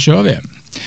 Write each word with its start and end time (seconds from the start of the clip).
Då 0.00 0.04
kör 0.04 0.22
vi. 0.22 0.38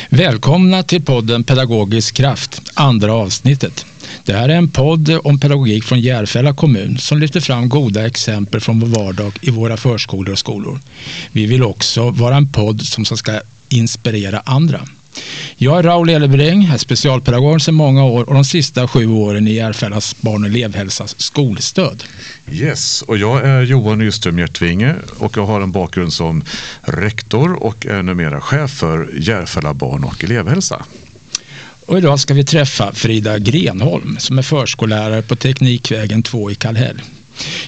Välkomna 0.10 0.84
till 0.84 1.02
podden 1.02 1.44
Pedagogisk 1.44 2.16
kraft, 2.16 2.62
andra 2.74 3.14
avsnittet. 3.14 3.86
Det 4.26 4.34
här 4.34 4.50
är 4.50 4.56
en 4.56 4.68
podd 4.70 5.20
om 5.24 5.40
pedagogik 5.40 5.84
från 5.84 6.00
Järfälla 6.02 6.54
kommun 6.54 6.98
som 6.98 7.20
lyfter 7.20 7.40
fram 7.40 7.70
goda 7.70 8.06
exempel 8.08 8.62
från 8.62 8.80
vår 8.80 8.88
vardag 8.88 9.34
i 9.42 9.52
våra 9.52 9.78
förskolor 9.78 10.32
och 10.32 10.40
skolor. 10.40 10.80
Vi 11.32 11.46
vill 11.46 11.64
också 11.64 12.10
vara 12.10 12.36
en 12.36 12.52
podd 12.52 12.82
som 12.82 13.06
ska 13.06 13.42
inspirera 13.70 14.40
andra. 14.46 14.82
Jag 15.58 15.80
är 15.80 15.84
Raul 15.84 16.10
Elebring, 16.10 16.64
är 16.64 16.78
specialpedagog 16.78 17.62
sedan 17.62 17.74
många 17.74 18.04
år 18.06 18.30
och 18.30 18.34
de 18.34 18.46
sista 18.46 18.88
sju 18.88 19.08
åren 19.08 19.48
i 19.48 19.54
Järfällas 19.54 20.16
barn 20.22 20.44
och 20.44 20.50
elevhälsas 20.50 21.16
skolstöd. 21.20 22.04
Yes, 22.52 23.02
och 23.02 23.18
jag 23.18 23.46
är 23.46 23.62
Johan 23.62 23.98
Nyström 23.98 24.40
Hjärtvinge 24.40 24.96
och 25.18 25.38
jag 25.38 25.46
har 25.46 25.62
en 25.62 25.72
bakgrund 25.72 26.14
som 26.14 26.44
rektor 26.82 27.64
och 27.64 27.86
är 27.86 28.04
numera 28.04 28.42
chef 28.42 28.72
för 28.72 29.10
Järfälla 29.18 29.74
barn 29.74 30.04
och 30.04 30.24
elevhälsa. 30.24 30.86
Och 31.86 31.98
idag 31.98 32.20
ska 32.20 32.34
vi 32.34 32.44
träffa 32.44 32.92
Frida 32.94 33.40
Grenholm 33.40 34.18
som 34.20 34.38
är 34.38 34.42
förskollärare 34.42 35.22
på 35.22 35.36
Teknikvägen 35.36 36.24
2 36.24 36.52
i 36.52 36.56
Kallhäll. 36.56 37.02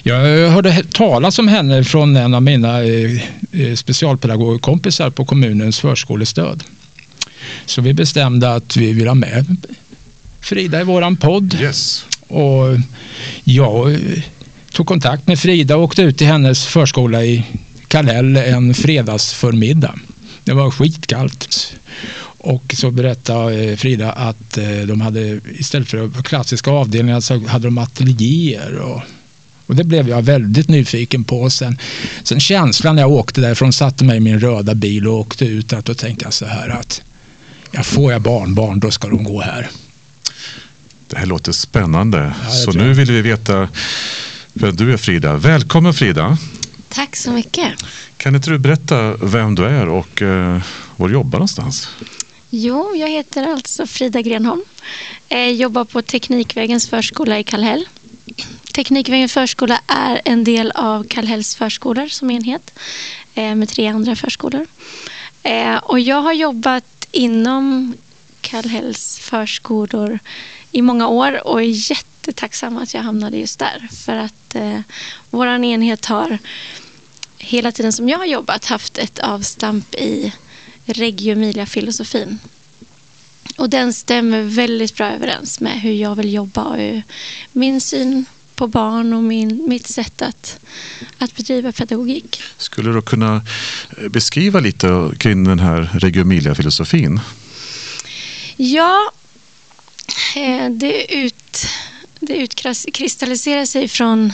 Jag 0.02 0.50
hörde 0.50 0.84
talas 0.92 1.38
om 1.38 1.48
henne 1.48 1.84
från 1.84 2.16
en 2.16 2.34
av 2.34 2.42
mina 2.42 2.84
eh, 2.84 3.22
eh, 3.52 3.74
specialpedagogkompisar 3.74 5.10
på 5.10 5.24
kommunens 5.24 5.80
förskolestöd. 5.80 6.64
Så 7.66 7.82
vi 7.82 7.92
bestämde 7.92 8.54
att 8.54 8.76
vi 8.76 8.92
vill 8.92 9.06
ha 9.06 9.14
med 9.14 9.56
Frida 10.40 10.80
i 10.80 10.84
våran 10.84 11.16
podd. 11.16 11.56
Yes. 11.60 12.04
Och 12.28 12.64
jag 13.44 13.98
tog 14.72 14.86
kontakt 14.86 15.26
med 15.26 15.38
Frida 15.38 15.76
och 15.76 15.82
åkte 15.82 16.02
ut 16.02 16.18
till 16.18 16.26
hennes 16.26 16.66
förskola 16.66 17.24
i 17.24 17.44
Kallhäll 17.88 18.36
en 18.36 18.74
fredagsförmiddag. 18.74 19.94
Det 20.44 20.52
var 20.52 20.70
skitkallt. 20.70 21.76
Och 22.38 22.74
så 22.76 22.90
berättade 22.90 23.76
Frida 23.76 24.12
att 24.12 24.58
eh, 24.58 24.80
de 24.86 25.00
hade 25.00 25.40
istället 25.58 25.88
för 25.88 26.22
klassiska 26.22 26.70
avdelningar 26.70 27.20
så 27.20 27.46
hade 27.46 27.66
de 27.66 27.78
ateljéer. 27.78 28.76
Och, 28.76 29.02
och 29.66 29.76
det 29.76 29.84
blev 29.84 30.08
jag 30.08 30.22
väldigt 30.22 30.68
nyfiken 30.68 31.24
på. 31.24 31.50
Sen, 31.50 31.78
sen 32.22 32.40
känslan 32.40 32.94
när 32.96 33.02
jag 33.02 33.12
åkte 33.12 33.40
därifrån, 33.40 33.72
satte 33.72 34.04
mig 34.04 34.16
i 34.16 34.20
min 34.20 34.40
röda 34.40 34.74
bil 34.74 35.08
och 35.08 35.18
åkte 35.18 35.44
ut, 35.44 35.72
att 35.72 35.84
då 35.84 35.94
tänkte 35.94 36.24
jag 36.24 36.32
så 36.32 36.46
här 36.46 36.68
att 36.68 37.02
ja, 37.70 37.82
får 37.82 38.12
jag 38.12 38.22
barnbarn 38.22 38.80
då 38.80 38.90
ska 38.90 39.08
de 39.08 39.24
gå 39.24 39.40
här. 39.40 39.70
Det 41.06 41.18
här 41.18 41.26
låter 41.26 41.52
spännande. 41.52 42.34
Ja, 42.44 42.50
så 42.50 42.72
nu 42.72 42.92
vill 42.92 43.12
vi 43.12 43.22
veta 43.22 43.68
vem 44.52 44.76
du 44.76 44.92
är 44.92 44.96
Frida. 44.96 45.36
Välkommen 45.36 45.94
Frida. 45.94 46.38
Tack 46.88 47.16
så 47.16 47.32
mycket. 47.32 47.84
Kan 48.16 48.34
inte 48.34 48.50
du 48.50 48.58
berätta 48.58 49.16
vem 49.16 49.54
du 49.54 49.64
är 49.64 49.88
och 49.88 50.22
eh, 50.22 50.62
var 50.96 51.08
du 51.08 51.14
jobbar 51.14 51.38
någonstans? 51.38 51.88
Jo, 52.50 52.94
jag 52.96 53.08
heter 53.08 53.52
alltså 53.52 53.86
Frida 53.86 54.22
Grenholm. 54.22 54.62
Jag 55.28 55.52
jobbar 55.52 55.84
på 55.84 56.02
Teknikvägens 56.02 56.88
förskola 56.88 57.38
i 57.38 57.44
Kallhäll. 57.44 57.88
Teknikvägens 58.72 59.32
förskola 59.32 59.80
är 59.86 60.20
en 60.24 60.44
del 60.44 60.70
av 60.70 61.04
Kallhälls 61.04 61.56
förskolor 61.56 62.08
som 62.08 62.30
enhet 62.30 62.78
eh, 63.34 63.54
med 63.54 63.68
tre 63.68 63.86
andra 63.86 64.16
förskolor. 64.16 64.66
Eh, 65.42 65.76
och 65.76 66.00
jag 66.00 66.22
har 66.22 66.32
jobbat 66.32 66.84
inom 67.12 67.94
Kallhälls 68.40 69.18
förskolor 69.18 70.18
i 70.72 70.82
många 70.82 71.08
år 71.08 71.46
och 71.46 71.62
är 71.62 71.90
jättetacksam 71.90 72.76
att 72.76 72.94
jag 72.94 73.02
hamnade 73.02 73.36
just 73.36 73.58
där. 73.58 73.88
För 73.92 74.16
att 74.16 74.54
eh, 74.54 74.80
vår 75.30 75.46
enhet 75.46 76.06
har 76.06 76.38
hela 77.38 77.72
tiden 77.72 77.92
som 77.92 78.08
jag 78.08 78.18
har 78.18 78.26
jobbat 78.26 78.64
haft 78.64 78.98
ett 78.98 79.18
avstamp 79.18 79.94
i 79.94 80.32
Reggio 80.84 81.32
Emilia-filosofin. 81.32 82.38
Och 83.56 83.70
den 83.70 83.92
stämmer 83.92 84.42
väldigt 84.42 84.96
bra 84.96 85.06
överens 85.06 85.60
med 85.60 85.80
hur 85.80 85.92
jag 85.92 86.14
vill 86.14 86.34
jobba 86.34 86.64
och 86.64 86.76
hur 86.76 87.02
min 87.52 87.80
syn 87.80 88.24
på 88.56 88.66
barn 88.66 89.12
och 89.12 89.24
min, 89.24 89.68
mitt 89.68 89.86
sätt 89.86 90.22
att, 90.22 90.58
att 91.18 91.36
bedriva 91.36 91.72
pedagogik. 91.72 92.42
Skulle 92.56 92.92
du 92.92 93.02
kunna 93.02 93.42
eh, 93.98 94.08
beskriva 94.08 94.60
lite 94.60 95.10
kring 95.18 95.44
den 95.44 95.58
här 95.58 95.90
Reggio 95.92 96.20
Emilia-filosofin? 96.20 97.20
Ja, 98.56 99.10
eh, 100.36 100.70
det, 100.70 101.14
ut, 101.14 101.66
det 102.20 102.36
utkristalliserar 102.36 103.66
sig 103.66 103.88
från 103.88 104.32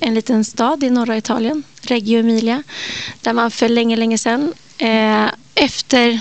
en 0.00 0.14
liten 0.14 0.44
stad 0.44 0.84
i 0.84 0.90
norra 0.90 1.16
Italien, 1.16 1.62
Reggio 1.82 2.20
Emilia, 2.20 2.62
där 3.20 3.32
man 3.32 3.50
för 3.50 3.68
länge, 3.68 3.96
länge 3.96 4.18
sedan 4.18 4.52
eh, 4.78 5.26
efter 5.54 6.20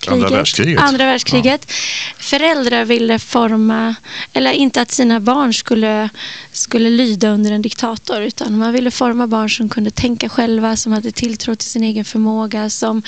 kriget, 0.00 0.24
andra 0.24 0.36
världskriget. 0.36 0.80
Andra 0.80 1.06
världskriget. 1.06 1.66
Ja. 1.68 1.74
Föräldrar 2.18 2.84
ville 2.84 3.18
forma, 3.18 3.94
eller 4.32 4.52
inte 4.52 4.82
att 4.82 4.90
sina 4.90 5.20
barn 5.20 5.54
skulle, 5.54 6.08
skulle 6.52 6.90
lyda 6.90 7.30
under 7.30 7.52
en 7.52 7.62
diktator 7.62 8.22
utan 8.22 8.58
man 8.58 8.72
ville 8.72 8.90
forma 8.90 9.26
barn 9.26 9.50
som 9.50 9.68
kunde 9.68 9.90
tänka 9.90 10.28
själva, 10.28 10.76
som 10.76 10.92
hade 10.92 11.12
tilltro 11.12 11.54
till 11.54 11.68
sin 11.68 11.82
egen 11.82 12.04
förmåga, 12.04 12.70
som 12.70 13.02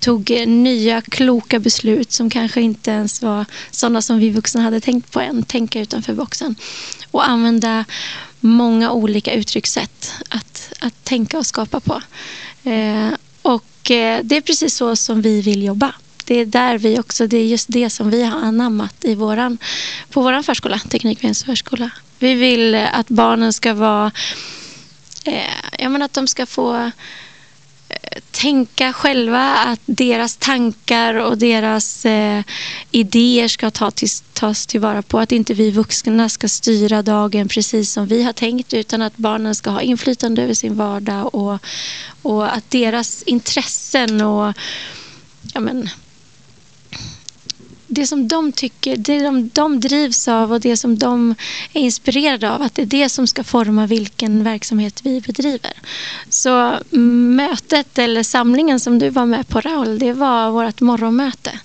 tog 0.00 0.30
nya 0.46 1.00
kloka 1.00 1.58
beslut 1.58 2.12
som 2.12 2.30
kanske 2.30 2.60
inte 2.60 2.90
ens 2.90 3.22
var 3.22 3.44
sådana 3.70 4.02
som 4.02 4.18
vi 4.18 4.30
vuxna 4.30 4.62
hade 4.62 4.80
tänkt 4.80 5.12
på 5.12 5.20
än, 5.20 5.42
tänka 5.42 5.80
utanför 5.80 6.14
boxen 6.14 6.56
och 7.10 7.28
använda 7.28 7.84
många 8.40 8.92
olika 8.92 9.32
uttryckssätt 9.32 10.12
att, 10.28 10.72
att 10.80 11.04
tänka 11.04 11.38
och 11.38 11.46
skapa 11.46 11.80
på. 11.80 12.02
Eh, 12.64 13.10
och 13.42 13.90
eh, 13.90 14.20
det 14.22 14.36
är 14.36 14.40
precis 14.40 14.76
så 14.76 14.96
som 14.96 15.22
vi 15.22 15.42
vill 15.42 15.62
jobba 15.62 15.94
det 16.24 16.34
är 16.34 16.46
där 16.46 16.78
vi 16.78 16.98
också, 16.98 17.26
det 17.26 17.36
är 17.36 17.46
just 17.46 17.66
det 17.68 17.90
som 17.90 18.10
vi 18.10 18.24
har 18.24 18.38
anammat 18.38 19.04
i 19.04 19.14
våran, 19.14 19.58
på 20.10 20.22
vår 20.22 20.42
förskola, 20.42 20.78
Teknikvägens 20.78 21.44
förskola. 21.44 21.90
Vi 22.18 22.34
vill 22.34 22.74
att 22.74 23.08
barnen 23.08 23.52
ska 23.52 23.74
vara, 23.74 24.12
eh, 25.24 25.78
jag 25.78 25.92
menar 25.92 26.04
att 26.04 26.12
de 26.12 26.28
ska 26.28 26.46
få 26.46 26.76
eh, 26.76 26.90
tänka 28.30 28.92
själva, 28.92 29.54
att 29.54 29.80
deras 29.86 30.36
tankar 30.36 31.14
och 31.14 31.38
deras 31.38 32.06
eh, 32.06 32.42
idéer 32.90 33.48
ska 33.48 33.70
ta 33.70 33.90
till, 33.90 34.08
tas 34.32 34.66
tillvara 34.66 35.02
på. 35.02 35.18
Att 35.18 35.32
inte 35.32 35.54
vi 35.54 35.70
vuxna 35.70 36.28
ska 36.28 36.48
styra 36.48 37.02
dagen 37.02 37.48
precis 37.48 37.92
som 37.92 38.06
vi 38.06 38.22
har 38.22 38.32
tänkt 38.32 38.74
utan 38.74 39.02
att 39.02 39.16
barnen 39.16 39.54
ska 39.54 39.70
ha 39.70 39.80
inflytande 39.80 40.42
över 40.42 40.54
sin 40.54 40.76
vardag 40.76 41.34
och, 41.34 41.58
och 42.22 42.54
att 42.56 42.70
deras 42.70 43.22
intressen 43.22 44.20
och 44.20 44.54
ja, 45.54 45.60
men, 45.60 45.88
det 47.86 48.06
som 48.06 48.28
de 48.28 48.52
tycker, 48.52 48.96
det 48.96 49.18
de, 49.18 49.48
de 49.48 49.80
drivs 49.80 50.28
av 50.28 50.52
och 50.52 50.60
det 50.60 50.76
som 50.76 50.98
de 50.98 51.34
är 51.72 51.80
inspirerade 51.80 52.50
av, 52.50 52.62
att 52.62 52.74
det 52.74 52.82
är 52.82 52.86
det 52.86 53.08
som 53.08 53.26
ska 53.26 53.44
forma 53.44 53.86
vilken 53.86 54.44
verksamhet 54.44 55.00
vi 55.04 55.20
bedriver. 55.20 55.72
Så 56.28 56.78
mötet 56.90 57.98
eller 57.98 58.22
samlingen 58.22 58.80
som 58.80 58.98
du 58.98 59.10
var 59.10 59.26
med 59.26 59.48
på 59.48 59.60
Raul, 59.60 59.98
det 59.98 60.12
var 60.12 60.50
vårt 60.50 60.80
morgonmöte. 60.80 61.58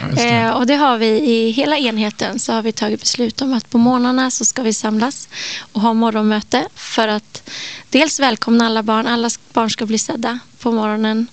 Ja, 0.00 0.06
det. 0.14 0.28
Eh, 0.28 0.50
och 0.50 0.66
det 0.66 0.74
har 0.74 0.98
vi 0.98 1.06
i 1.06 1.50
hela 1.50 1.78
enheten 1.78 2.38
så 2.38 2.52
har 2.52 2.62
vi 2.62 2.72
tagit 2.72 3.00
beslut 3.00 3.42
om 3.42 3.54
att 3.54 3.70
på 3.70 3.78
morgnarna 3.78 4.30
så 4.30 4.44
ska 4.44 4.62
vi 4.62 4.72
samlas 4.72 5.28
och 5.72 5.80
ha 5.80 5.94
morgonmöte 5.94 6.68
för 6.74 7.08
att 7.08 7.50
dels 7.90 8.20
välkomna 8.20 8.66
alla 8.66 8.82
barn, 8.82 9.06
alla 9.06 9.30
barn 9.52 9.70
ska 9.70 9.86
bli 9.86 9.98
sedda 9.98 10.38
på 10.58 10.72
morgonen 10.72 11.26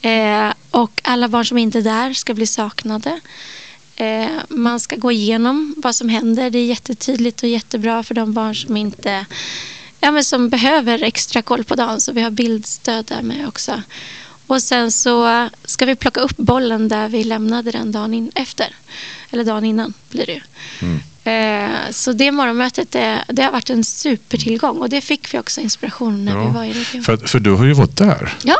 eh, 0.00 0.52
och 0.70 1.00
alla 1.04 1.28
barn 1.28 1.44
som 1.44 1.58
inte 1.58 1.78
är 1.78 1.82
där 1.82 2.12
ska 2.12 2.34
bli 2.34 2.46
saknade. 2.46 3.20
Eh, 4.00 4.28
man 4.48 4.80
ska 4.80 4.96
gå 4.96 5.12
igenom 5.12 5.74
vad 5.76 5.94
som 5.94 6.08
händer. 6.08 6.50
Det 6.50 6.58
är 6.58 6.66
jättetydligt 6.66 7.42
och 7.42 7.48
jättebra 7.48 8.02
för 8.02 8.14
de 8.14 8.32
barn 8.32 8.54
som 8.54 8.76
inte 8.76 9.26
ja, 10.00 10.10
men 10.10 10.24
som 10.24 10.48
behöver 10.48 11.02
extra 11.02 11.42
koll 11.42 11.64
på 11.64 11.74
dagen. 11.74 12.00
Så 12.00 12.12
vi 12.12 12.22
har 12.22 12.30
bildstöd 12.30 13.04
där 13.04 13.22
med 13.22 13.48
också. 13.48 13.82
Och 14.46 14.62
sen 14.62 14.92
så 14.92 15.48
ska 15.64 15.86
vi 15.86 15.96
plocka 15.96 16.20
upp 16.20 16.36
bollen 16.36 16.88
där 16.88 17.08
vi 17.08 17.24
lämnade 17.24 17.70
den 17.70 17.92
dagen 17.92 18.14
in 18.14 18.30
efter. 18.34 18.74
Eller 19.30 19.44
dagen 19.44 19.64
innan 19.64 19.94
blir 20.10 20.26
det 20.26 20.32
ju. 20.32 20.40
Mm. 20.80 21.00
Eh, 21.24 21.90
så 21.90 22.12
det 22.12 22.32
morgonmötet 22.32 22.90
det, 22.90 23.24
det, 23.28 23.42
har 23.42 23.52
varit 23.52 23.70
en 23.70 23.84
supertillgång 23.84 24.78
och 24.78 24.88
det 24.88 25.00
fick 25.00 25.34
vi 25.34 25.38
också 25.38 25.60
inspiration 25.60 26.24
när 26.24 26.32
ja, 26.32 26.46
vi 26.46 26.54
var 26.54 26.64
i 26.64 26.72
regionen. 26.72 27.04
För, 27.04 27.16
för 27.16 27.40
du 27.40 27.50
har 27.50 27.64
ju 27.64 27.72
varit 27.72 27.96
där. 27.96 28.34
Ja, 28.42 28.58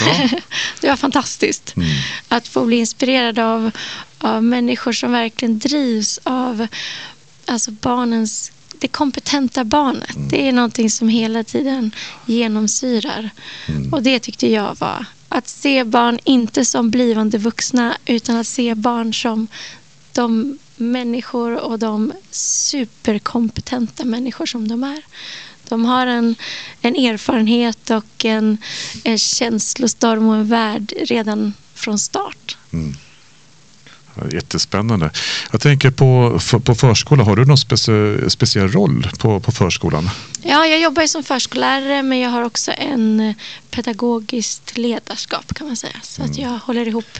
ja. 0.00 0.28
det 0.80 0.88
var 0.88 0.96
fantastiskt. 0.96 1.76
Mm. 1.76 1.88
Att 2.28 2.48
få 2.48 2.64
bli 2.64 2.76
inspirerad 2.76 3.38
av, 3.38 3.70
av 4.20 4.44
människor 4.44 4.92
som 4.92 5.12
verkligen 5.12 5.58
drivs 5.58 6.20
av 6.22 6.66
alltså 7.46 7.70
barnens 7.70 8.52
det 8.80 8.88
kompetenta 8.88 9.64
barnet. 9.64 10.16
Mm. 10.16 10.28
Det 10.28 10.48
är 10.48 10.52
någonting 10.52 10.90
som 10.90 11.08
hela 11.08 11.44
tiden 11.44 11.90
genomsyrar. 12.26 13.30
Mm. 13.68 13.92
Och 13.92 14.02
det 14.02 14.18
tyckte 14.18 14.46
jag 14.46 14.76
var 14.78 15.04
att 15.28 15.48
se 15.48 15.84
barn 15.84 16.18
inte 16.24 16.64
som 16.64 16.90
blivande 16.90 17.38
vuxna 17.38 17.96
utan 18.06 18.36
att 18.36 18.46
se 18.46 18.74
barn 18.74 19.14
som 19.14 19.48
de 20.12 20.58
människor 20.76 21.56
och 21.56 21.78
de 21.78 22.12
superkompetenta 22.30 24.04
människor 24.04 24.46
som 24.46 24.68
de 24.68 24.84
är. 24.84 25.02
De 25.68 25.84
har 25.84 26.06
en, 26.06 26.34
en 26.80 26.96
erfarenhet 26.96 27.90
och 27.90 28.24
en, 28.24 28.58
en 29.04 29.18
känslostorm 29.18 30.28
och 30.28 30.34
en 30.34 30.48
värld 30.48 30.92
redan 31.02 31.54
från 31.74 31.98
start. 31.98 32.56
Mm. 32.72 32.94
Jättespännande. 34.32 35.10
Jag 35.52 35.60
tänker 35.60 35.90
på, 35.90 36.40
på 36.64 36.74
förskola, 36.74 37.24
har 37.24 37.36
du 37.36 37.44
någon 37.44 37.58
specie, 37.58 38.30
speciell 38.30 38.68
roll 38.68 39.10
på, 39.18 39.40
på 39.40 39.52
förskolan? 39.52 40.10
Ja, 40.42 40.66
jag 40.66 40.80
jobbar 40.80 41.06
som 41.06 41.22
förskollärare 41.24 42.02
men 42.02 42.18
jag 42.18 42.30
har 42.30 42.42
också 42.42 42.72
en 42.72 43.20
eh, 43.20 43.34
pedagogiskt 43.70 44.78
ledarskap 44.78 45.54
kan 45.54 45.66
man 45.66 45.76
säga. 45.76 45.96
Så 46.02 46.22
att 46.22 46.38
jag 46.38 46.58
håller 46.58 46.88
ihop 46.88 47.18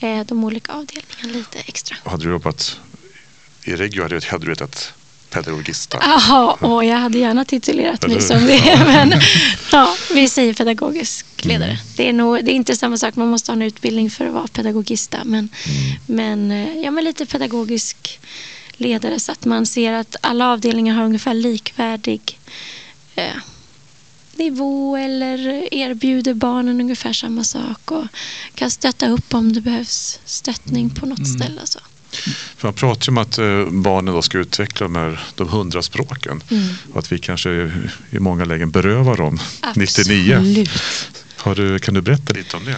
eh, 0.00 0.20
de 0.26 0.44
olika 0.44 0.72
avdelningarna 0.72 1.32
lite 1.32 1.58
extra. 1.58 1.96
Hade 2.04 2.24
du 2.24 2.30
jobbat 2.30 2.80
i 3.64 3.76
Regio 3.76 4.02
hade, 4.02 4.44
du 4.44 4.50
hetat 4.50 4.92
pedagogista. 5.30 5.98
Jaha, 6.00 6.52
och 6.52 6.84
jag 6.84 6.96
hade 6.96 7.18
gärna 7.18 7.44
titulerat 7.44 8.08
mig 8.08 8.20
som 8.20 8.46
det. 8.46 8.80
Men 8.86 9.12
ja, 9.72 9.96
vi 10.14 10.28
säger 10.28 10.54
pedagogisk 10.54 11.26
ledare. 11.44 11.70
Mm. 11.70 11.82
Det, 11.96 12.08
är 12.08 12.12
nog, 12.12 12.44
det 12.44 12.50
är 12.52 12.54
inte 12.54 12.76
samma 12.76 12.96
sak, 12.96 13.16
man 13.16 13.28
måste 13.28 13.52
ha 13.52 13.56
en 13.56 13.62
utbildning 13.62 14.10
för 14.10 14.26
att 14.26 14.32
vara 14.32 14.46
pedagogista. 14.46 15.18
Men, 15.24 15.48
Mm. 15.66 15.98
men, 16.06 16.50
eh, 16.50 16.82
ja, 16.84 16.90
men 16.90 17.04
lite 17.04 17.26
pedagogisk 17.26 18.20
ledare 18.76 19.20
så 19.20 19.32
att 19.32 19.44
man 19.44 19.66
ser 19.66 19.92
att 19.92 20.16
alla 20.20 20.48
avdelningar 20.52 20.94
har 20.94 21.04
ungefär 21.04 21.34
likvärdig 21.34 22.38
eh, 23.14 23.24
nivå 24.34 24.96
eller 24.96 25.68
erbjuder 25.74 26.34
barnen 26.34 26.80
ungefär 26.80 27.12
samma 27.12 27.44
sak 27.44 27.90
och 27.90 28.04
kan 28.54 28.70
stötta 28.70 29.08
upp 29.08 29.34
om 29.34 29.52
det 29.52 29.60
behövs 29.60 30.20
stöttning 30.24 30.90
på 30.90 31.06
något 31.06 31.18
Mm. 31.18 31.30
ställe. 31.40 31.60
och 31.62 31.68
Så. 31.68 31.80
För 32.56 32.68
man 32.68 32.74
pratar 32.74 33.06
ju 33.06 33.10
om 33.10 33.18
att 33.18 33.38
eh, 33.38 33.64
barnen 33.70 34.14
då 34.14 34.22
ska 34.22 34.38
utveckla 34.38 34.84
de 34.84 34.96
här 34.96 35.20
de 35.34 35.48
hundra 35.48 35.82
språken. 35.82 36.42
Mm. 36.50 36.68
Och 36.92 36.98
att 36.98 37.12
vi 37.12 37.18
kanske 37.18 37.50
i 38.10 38.18
många 38.18 38.44
lägen 38.44 38.70
berövar 38.70 39.16
dem 39.16 39.38
99. 39.76 40.36
Absolut. 40.36 40.70
Har 41.36 41.54
du, 41.54 41.78
kan 41.78 41.94
du 41.94 42.00
berätta 42.00 42.32
lite 42.32 42.56
om 42.56 42.64
det? 42.64 42.76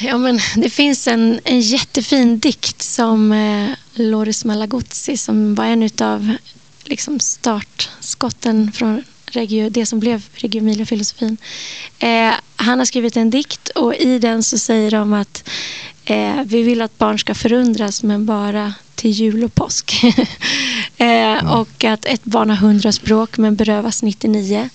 Ja, 0.00 0.18
men 0.18 0.40
det 0.56 0.70
finns 0.70 1.08
en, 1.08 1.40
en 1.44 1.60
jättefin 1.60 2.38
dikt 2.38 2.82
som 2.82 3.32
eh, 3.32 3.70
Loris 3.94 4.44
Malaguzzi 4.44 5.16
som 5.16 5.54
var 5.54 5.64
en 5.64 5.90
av 6.00 6.36
liksom, 6.84 7.20
startskotten 7.20 8.72
från 8.72 9.02
Reggio, 9.26 9.70
det 9.70 9.86
som 9.86 10.00
blev 10.00 10.22
Reggio 10.34 10.60
Emilia-filosofin. 10.60 11.36
Eh, 11.98 12.34
han 12.56 12.78
har 12.78 12.86
skrivit 12.86 13.16
en 13.16 13.30
dikt 13.30 13.68
och 13.68 13.94
i 13.94 14.18
den 14.18 14.42
så 14.42 14.58
säger 14.58 14.90
de 14.90 15.12
att 15.12 15.48
eh, 16.04 16.42
vi 16.44 16.62
vill 16.62 16.82
att 16.82 16.98
barn 16.98 17.18
ska 17.18 17.34
förundras 17.34 18.02
men 18.02 18.26
bara 18.26 18.74
till 19.02 19.10
jul 19.10 19.44
och 19.44 19.54
påsk. 19.54 20.04
eh, 20.96 21.52
Och 21.52 21.84
att 21.84 22.04
ett 22.04 22.24
barn 22.24 22.50
har 22.50 22.56
hundra 22.56 22.92
språk 22.92 23.38
men 23.38 23.56
berövas 23.56 24.02
99. 24.02 24.68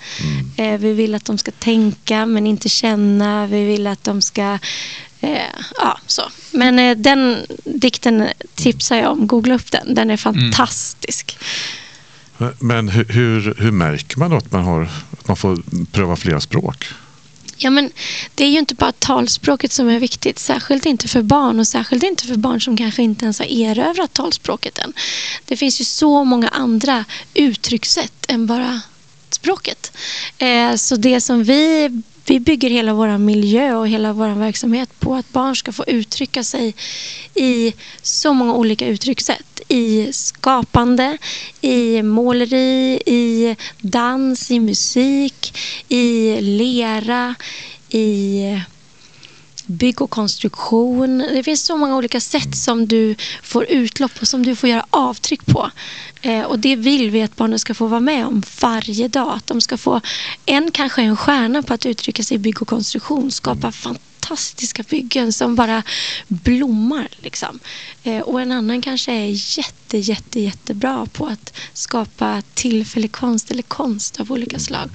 Eh, 0.57 0.77
vi 0.77 0.93
vill 0.93 1.15
att 1.15 1.25
de 1.25 1.37
ska 1.37 1.51
tänka 1.51 2.25
men 2.25 2.47
inte 2.47 2.69
känna. 2.69 3.47
Vi 3.47 3.65
vill 3.65 3.87
att 3.87 4.03
de 4.03 4.21
ska... 4.21 4.59
Eh, 5.21 5.37
ja, 5.77 5.99
så. 6.07 6.21
Men 6.51 6.79
eh, 6.79 6.97
den 6.97 7.37
dikten 7.63 8.27
tipsar 8.55 8.97
jag 8.97 9.11
om. 9.11 9.27
Googla 9.27 9.55
upp 9.55 9.71
den. 9.71 9.95
Den 9.95 10.09
är 10.09 10.17
fantastisk. 10.17 11.37
Men 12.59 12.89
hur, 12.89 13.05
hur, 13.05 13.55
hur 13.57 13.71
märker 13.71 14.19
man 14.19 14.33
att 14.33 14.51
man, 14.51 14.63
har, 14.63 14.89
att 15.11 15.27
man 15.27 15.37
får 15.37 15.57
pröva 15.91 16.15
flera 16.15 16.41
språk? 16.41 16.85
Ja, 17.57 17.69
men 17.69 17.91
det 18.35 18.43
är 18.43 18.49
ju 18.49 18.59
inte 18.59 18.75
bara 18.75 18.91
talspråket 18.91 19.71
som 19.71 19.89
är 19.89 19.99
viktigt, 19.99 20.39
särskilt 20.39 20.85
inte 20.85 21.07
för 21.07 21.21
barn 21.21 21.59
och 21.59 21.67
särskilt 21.67 22.03
inte 22.03 22.25
för 22.27 22.35
barn 22.35 22.61
som 22.61 22.77
kanske 22.77 23.03
inte 23.03 23.25
ens 23.25 23.39
har 23.39 23.45
erövrat 23.45 24.13
talspråket 24.13 24.77
än. 24.77 24.93
Det 25.45 25.57
finns 25.57 25.81
ju 25.81 25.85
så 25.85 26.23
många 26.23 26.47
andra 26.47 27.05
uttryckssätt 27.33 28.25
än 28.27 28.47
bara 28.47 28.81
språket. 29.29 29.97
Eh, 30.37 30.75
så 30.75 30.95
det 30.95 31.21
som 31.21 31.43
vi 31.43 31.89
vi 32.27 32.39
bygger 32.39 32.69
hela 32.69 32.93
vår 32.93 33.17
miljö 33.17 33.75
och 33.75 33.87
hela 33.87 34.13
vår 34.13 34.27
verksamhet 34.27 34.99
på 34.99 35.15
att 35.15 35.33
barn 35.33 35.55
ska 35.55 35.71
få 35.71 35.83
uttrycka 35.87 36.43
sig 36.43 36.75
i 37.35 37.73
så 38.01 38.33
många 38.33 38.53
olika 38.53 38.87
uttryckssätt. 38.87 39.61
I 39.67 40.13
skapande, 40.13 41.17
i 41.61 42.01
måleri, 42.03 43.01
i 43.05 43.55
dans, 43.81 44.51
i 44.51 44.59
musik, 44.59 45.57
i 45.89 46.41
lera, 46.41 47.35
i 47.89 48.61
bygg 49.67 50.01
och 50.01 50.09
konstruktion. 50.09 51.17
Det 51.17 51.43
finns 51.43 51.65
så 51.65 51.77
många 51.77 51.95
olika 51.95 52.19
sätt 52.19 52.57
som 52.57 52.87
du 52.87 53.15
får 53.43 53.65
utlopp 53.65 54.11
och 54.21 54.27
som 54.27 54.43
du 54.43 54.55
får 54.55 54.69
göra 54.69 54.85
avtryck 54.89 55.45
på. 55.45 55.71
Eh, 56.21 56.41
och 56.41 56.59
det 56.59 56.75
vill 56.75 57.11
vi 57.11 57.21
att 57.21 57.35
barnen 57.35 57.59
ska 57.59 57.73
få 57.73 57.87
vara 57.87 57.99
med 57.99 58.25
om 58.25 58.43
varje 58.61 59.07
dag. 59.07 59.33
Att 59.35 59.47
de 59.47 59.61
ska 59.61 59.77
få 59.77 60.01
en 60.45 60.71
kanske 60.71 61.01
en 61.01 61.17
stjärna 61.17 61.63
på 61.63 61.73
att 61.73 61.85
uttrycka 61.85 62.23
sig 62.23 62.35
i 62.35 62.37
bygg 62.37 62.61
och 62.61 62.67
konstruktion. 62.67 63.31
Skapa 63.31 63.71
fantastiska 63.71 64.83
byggen 64.83 65.33
som 65.33 65.55
bara 65.55 65.83
blommar. 66.27 67.07
Liksom. 67.17 67.59
Eh, 68.03 68.21
och 68.21 68.41
en 68.41 68.51
annan 68.51 68.81
kanske 68.81 69.11
är 69.11 69.57
jätte, 69.57 69.97
jätte, 69.97 70.39
jättebra 70.39 71.07
på 71.13 71.25
att 71.25 71.53
skapa 71.73 72.41
tillfällig 72.53 73.11
konst 73.11 73.51
eller 73.51 73.63
konst 73.63 74.19
av 74.19 74.31
olika 74.31 74.59
slag. 74.59 74.89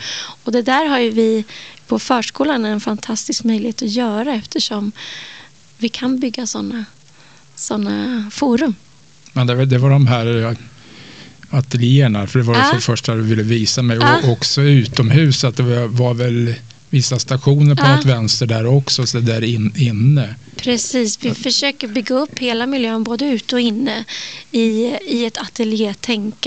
Och 0.45 0.53
det 0.53 0.63
där 0.63 0.85
har 0.85 0.99
ju 0.99 1.11
vi 1.11 1.45
på 1.93 1.99
förskolan 1.99 2.65
en 2.65 2.81
fantastisk 2.81 3.44
möjlighet 3.44 3.83
att 3.83 3.91
göra 3.91 4.35
eftersom 4.35 4.93
vi 5.79 5.89
kan 5.89 6.19
bygga 6.19 6.47
sådana 6.47 6.85
såna 7.55 8.31
forum. 8.33 8.75
Men 9.33 9.47
det, 9.47 9.55
var- 9.55 9.65
det 9.65 9.79
var 9.79 9.91
de 9.91 10.06
här 10.06 10.43
eh, 10.50 10.56
ateljéerna, 11.50 12.27
för 12.27 12.39
det 12.39 12.44
var 12.44 12.55
Ja. 12.55 12.71
det 12.75 12.81
första 12.81 13.15
du 13.15 13.23
ville 13.23 13.43
visa 13.43 13.83
mig. 13.83 13.99
Ja. 14.00 14.19
Och 14.23 14.29
också 14.33 14.62
utomhus, 14.62 15.44
att 15.44 15.56
det 15.56 15.62
var, 15.62 15.87
var 15.87 16.15
väl 16.15 16.55
vissa 16.91 17.19
stationer 17.19 17.75
på 17.75 17.83
Ja. 17.85 17.97
något 17.97 18.05
vänster 18.05 18.47
där 18.47 18.67
också, 18.67 19.06
så 19.06 19.21
där 19.21 19.45
in, 19.45 19.73
inne. 19.77 20.35
Precis, 20.56 21.19
vi 21.25 21.35
försöker 21.35 21.88
bygga 21.88 22.15
upp 22.15 22.38
hela 22.38 22.67
miljön 22.67 23.05
både 23.05 23.25
ute 23.25 23.55
och 23.55 23.61
inne 23.61 24.05
i, 24.50 24.62
i 25.09 25.25
ett 25.27 25.38
ateljétänk. 25.38 26.47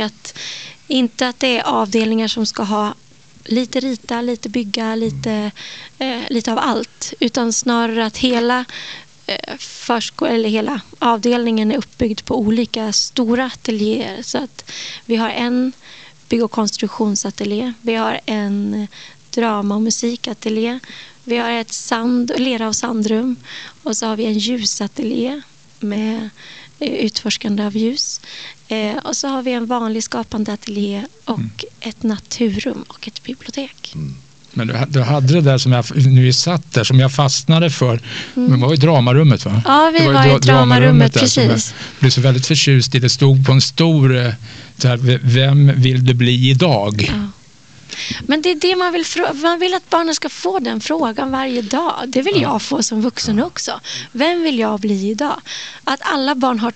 Inte 0.88 1.27
att 1.27 1.39
det 1.39 1.57
är 1.57 1.63
avdelningar 1.63 2.27
som 2.27 2.45
ska 2.45 2.63
ha 2.63 2.94
lite 3.45 3.80
rita, 3.80 4.21
lite 4.21 4.50
bygga, 4.50 4.95
lite, 4.95 5.51
eh, 6.00 6.21
lite 6.30 6.51
av 6.51 6.59
allt. 6.59 7.13
Utan 7.19 7.53
snarare 7.53 8.06
att 8.06 8.18
hela 8.18 8.65
eh, 9.27 9.56
försko- 9.57 10.27
eller 10.27 10.50
hela 10.50 10.81
avdelningen 11.00 11.72
är 11.72 11.77
uppbyggd 11.77 12.25
på 12.25 12.39
olika 12.39 12.93
stora 12.93 13.46
ateljéer. 13.46 14.22
Så 14.22 14.38
att 14.38 14.72
vi 15.05 15.15
har 15.15 15.29
en 15.29 15.72
bygg 16.29 16.43
och 16.43 16.51
konstruktionsateljé. 16.51 17.74
Vi 17.81 17.96
har 17.96 18.19
en 18.25 18.88
drama 19.29 19.75
och 19.75 19.81
musikateljé. 19.81 20.79
Vi 21.24 21.38
har 21.38 21.51
ett 21.51 21.74
sand, 21.74 22.31
lera 22.38 22.67
och 22.67 22.75
sandrum. 22.75 23.36
Och 23.84 23.98
så 23.98 24.05
har 24.05 24.15
vi 24.15 24.25
en 24.25 24.38
ljusateljé 24.38 25.41
med 25.79 26.29
eh, 26.79 26.93
utforskande 26.93 27.65
av 27.65 27.77
ljus. 27.77 28.22
Eh, 28.67 28.98
och 29.03 29.15
så 29.15 29.27
har 29.27 29.41
vi 29.43 29.53
en 29.53 29.65
vanlig 29.65 30.03
skapande 30.03 30.53
ateljé 30.53 31.05
och 31.25 31.39
ett 31.79 32.03
naturrum 32.03 32.84
och 32.88 33.07
ett 33.07 33.24
bibliotek. 33.24 33.95
Men 34.53 34.67
du, 34.67 34.75
du 34.89 35.01
hade 35.01 35.34
det 35.34 35.41
där 35.41 35.57
som 35.57 35.72
jag, 35.72 35.86
nu 35.95 36.22
vi 36.24 36.34
satt 36.34 36.72
där, 36.74 36.84
som 36.84 37.00
jag 37.00 37.12
fastnade 37.13 37.69
för. 37.69 38.01
Men 38.34 38.51
det 38.51 38.57
var 38.65 38.72
ju 38.72 38.77
dramarummet 38.77 39.45
va? 39.45 39.51
Mm. 39.51 39.62
Ja, 39.65 39.89
vi 39.93 40.00
Det 40.00 40.05
ju 40.05 40.12
var 40.12 40.25
i 40.25 40.29
dra- 40.29 40.39
dramarummet, 40.39 41.13
precis. 41.13 41.38
Jag 41.38 42.00
blev 42.00 42.10
så 42.10 42.22
väldigt 42.22 42.45
förtjust 42.48 42.95
i. 42.95 43.00
Det 43.00 43.10
stod 43.10 43.45
på 43.45 43.51
en 43.51 43.62
stor, 43.62 44.17
eh, 44.25 44.31
så 44.77 44.88
här, 44.88 44.98
"V- 44.98 45.19
vem 45.22 45.72
vill 45.81 46.05
du 46.05 46.13
bli 46.13 46.50
idag? 46.50 47.05
Ja. 47.13 47.27
Men 48.25 48.42
det 48.42 48.51
är 48.51 48.56
det 48.56 48.75
man 48.75 48.94
vill 48.94 49.04
frå- 49.04 49.34
Man 49.34 49.60
vill 49.60 49.74
att 49.74 49.89
barnen 49.89 50.15
ska 50.15 50.30
få 50.30 50.60
den 50.60 50.82
frågan 50.82 51.32
varje 51.32 51.62
dag. 51.62 52.04
Det 52.08 52.22
vill 52.22 52.42
jag 52.42 52.62
få 52.62 52.84
som 52.84 53.01
vuxen 53.01 53.44
också. 53.44 53.80
Vem 54.12 54.42
vill 54.44 54.60
jag 54.60 54.80
bli 54.80 55.10
idag? 55.10 55.42
Att 55.84 56.00
alla 56.04 56.36
barn 56.36 56.60
har 56.60 56.74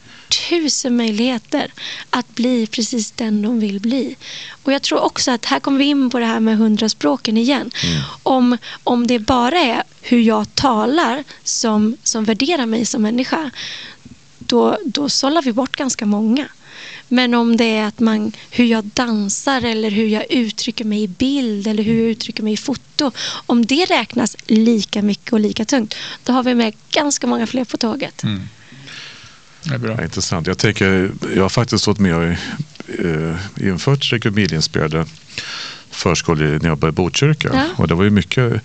tusen 0.49 0.97
möjligheter 0.97 1.71
att 2.09 2.35
bli 2.35 2.67
precis 2.67 3.11
den 3.11 3.41
de 3.41 3.59
vill 3.59 3.79
bli. 3.79 4.15
Och 4.63 4.73
jag 4.73 4.81
tror 4.81 4.99
också 4.99 5.31
att 5.31 5.45
här 5.45 5.59
kommer 5.59 5.77
vi 5.79 5.85
in 5.85 6.09
på 6.09 6.19
det 6.19 6.25
här 6.25 6.39
med 6.39 6.57
hundra 6.57 6.89
språken 6.89 7.37
igen. 7.37 7.71
Om, 8.23 8.57
om 8.83 9.07
det 9.07 9.19
bara 9.19 9.59
är 9.59 9.83
hur 10.01 10.19
jag 10.19 10.55
talar 10.55 11.23
som, 11.43 11.97
som 12.03 12.23
värderar 12.23 12.65
mig 12.65 12.85
som 12.85 13.01
människa 13.01 13.51
då, 14.37 14.77
då 14.85 15.09
sållar 15.09 15.41
vi 15.41 15.53
bort 15.53 15.75
ganska 15.75 16.05
många. 16.05 16.45
Men 17.09 17.33
om 17.33 17.57
det 17.57 17.77
är 17.77 17.87
att 17.87 17.99
man, 17.99 18.31
hur 18.51 18.65
jag 18.65 18.85
dansar 18.85 19.61
eller 19.61 19.89
hur 19.89 20.07
jag 20.07 20.31
uttrycker 20.31 20.85
mig 20.85 21.03
i 21.03 21.07
bild 21.07 21.67
eller 21.67 21.83
hur 21.83 22.01
jag 22.01 22.11
uttrycker 22.11 22.43
mig 22.43 22.53
i 22.53 22.57
foto. 22.57 23.11
Om 23.45 23.65
det 23.65 23.85
räknas 23.85 24.35
lika 24.45 25.01
mycket 25.01 25.33
och 25.33 25.39
lika 25.39 25.65
tungt, 25.65 25.95
då 26.23 26.33
har 26.33 26.43
vi 26.43 26.55
med 26.55 26.73
ganska 26.91 27.27
många 27.27 27.47
fler 27.47 27.65
på 27.65 27.77
tåget. 27.77 28.23
Det 29.63 29.73
är 29.73 29.77
bra. 29.77 29.95
Ja, 29.97 30.03
intressant. 30.03 30.47
Jag, 30.47 30.57
tänker, 30.57 31.11
jag 31.35 31.41
har 31.41 31.49
faktiskt 31.49 31.87
varit 31.87 31.99
med 31.99 32.15
och 32.15 32.23
eh, 33.05 33.37
infört 33.61 34.13
regioninspirerade 34.13 35.05
förskolor 35.91 36.45
när 36.45 36.53
jag 36.53 36.65
jobbade 36.65 36.89
i 36.89 36.91
Botkyrka. 36.91 37.49
Ja. 37.53 37.65
Och 37.75 37.87
det 37.87 37.95
var 37.95 38.03
ju 38.03 38.09
mycket 38.09 38.61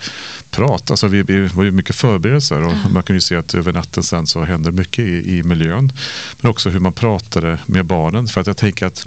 prat, 0.50 0.90
alltså 0.90 1.06
vi, 1.06 1.22
vi 1.22 1.46
var 1.46 1.64
ju 1.64 1.70
mycket 1.70 1.96
förberedelser 1.96 2.62
och 2.62 2.72
man 2.90 3.02
kunde 3.02 3.16
ju 3.16 3.20
se 3.20 3.36
att 3.36 3.54
över 3.54 3.72
natten 3.72 4.02
sen 4.02 4.26
så 4.26 4.44
hände 4.44 4.72
mycket 4.72 4.98
i, 4.98 5.38
i 5.38 5.42
miljön. 5.42 5.92
Men 6.40 6.50
också 6.50 6.70
hur 6.70 6.80
man 6.80 6.92
pratade 6.92 7.58
med 7.66 7.84
barnen. 7.84 8.26
För 8.26 8.40
att 8.40 8.46
jag 8.46 8.56
tänker 8.56 8.86
att, 8.86 9.06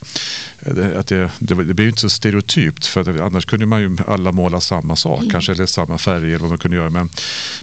eh, 0.60 1.00
att 1.00 1.08
det, 1.08 1.30
det, 1.40 1.56
det 1.56 1.74
blir 1.74 1.84
ju 1.86 1.90
inte 1.90 2.02
så 2.02 2.10
stereotypt 2.10 2.86
för 2.86 3.02
att 3.02 3.08
annars 3.22 3.46
kunde 3.46 3.66
man 3.66 3.82
ju 3.82 3.98
alla 4.08 4.32
måla 4.32 4.62
samma 4.62 4.96
sak 4.96 5.24
kanske 5.32 5.52
eller 5.52 5.66
samma 5.66 5.98
färger 5.98 6.28
eller 6.28 6.38
vad 6.40 6.50
man 6.50 6.58
kunde 6.58 6.78
göra. 6.78 6.90
Men, 6.90 7.10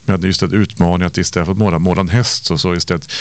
Men 0.05 0.23
just 0.23 0.41
det 0.41 0.57
utmaning 0.57 1.07
att 1.07 1.19
istället 1.19 1.47
för 1.47 1.53
att 1.53 1.59
måla, 1.59 1.79
måla 1.79 2.01
en 2.01 2.09
häst 2.09 2.45
så, 2.45 2.59
så 2.59 2.75
istället 2.75 3.13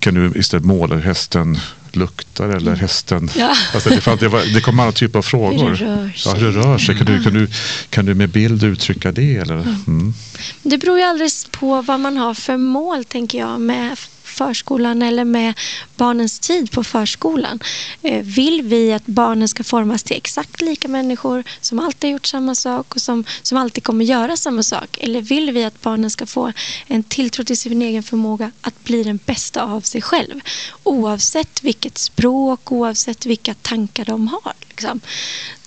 kan 0.00 0.14
du 0.14 0.32
istället 0.34 0.64
måla 0.64 0.96
hästen 0.96 1.58
luktar 1.92 2.48
eller 2.48 2.76
hästen... 2.76 3.30
Ja. 3.36 3.54
Alltså 3.74 3.88
det, 3.88 4.00
fann- 4.00 4.16
det, 4.20 4.28
var, 4.28 4.54
det 4.54 4.60
kom 4.60 4.80
alla 4.80 4.92
typer 4.92 5.18
av 5.18 5.22
frågor. 5.22 5.76
Sig. 6.16 6.31
Ja, 6.32 6.38
hur 6.38 6.52
det 6.52 6.58
rör 6.60 6.78
sig. 6.78 6.96
Kan, 6.96 7.06
du, 7.06 7.22
kan, 7.22 7.32
du, 7.32 7.48
kan 7.90 8.06
du 8.06 8.14
med 8.14 8.28
bild 8.28 8.64
uttrycka 8.64 9.12
det? 9.12 9.36
Eller? 9.36 9.54
Mm. 9.86 10.14
Det 10.62 10.78
beror 10.78 10.98
ju 10.98 11.04
alldeles 11.04 11.44
på 11.50 11.82
vad 11.82 12.00
man 12.00 12.16
har 12.16 12.34
för 12.34 12.56
mål, 12.56 13.04
tänker 13.04 13.38
jag, 13.38 13.60
med 13.60 13.98
förskolan 14.22 15.02
eller 15.02 15.24
med 15.24 15.54
barnens 15.96 16.38
tid 16.38 16.70
på 16.70 16.84
förskolan. 16.84 17.60
Eh, 18.02 18.22
Vill 18.22 18.62
vi 18.62 18.92
att 18.92 19.06
barnen 19.06 19.48
ska 19.48 19.64
formas 19.64 20.02
till 20.02 20.16
exakt 20.16 20.60
lika 20.60 20.88
människor 20.88 21.44
som 21.60 21.78
alltid 21.78 22.10
gjort 22.10 22.26
samma 22.26 22.54
sak 22.54 22.94
och 22.94 23.02
som, 23.02 23.24
som 23.42 23.58
alltid 23.58 23.84
kommer 23.84 24.04
göra 24.04 24.36
samma 24.36 24.62
sak? 24.62 24.98
Eller 25.00 25.20
vill 25.20 25.50
vi 25.50 25.64
att 25.64 25.82
barnen 25.82 26.10
ska 26.10 26.26
få 26.26 26.52
en 26.86 27.02
tilltro 27.02 27.44
till 27.44 27.58
sin 27.58 27.82
egen 27.82 28.02
förmåga 28.02 28.50
att 28.60 28.84
bli 28.84 29.02
den 29.02 29.18
bästa 29.26 29.62
av 29.62 29.80
sig 29.80 30.02
själv? 30.02 30.40
Oavsett 30.82 31.64
vilket 31.64 31.98
språk, 31.98 32.72
oavsett 32.72 33.26
vilka 33.26 33.54
tankar 33.54 34.04
de 34.04 34.28
har. 34.28 34.52
Liksom. 34.68 35.00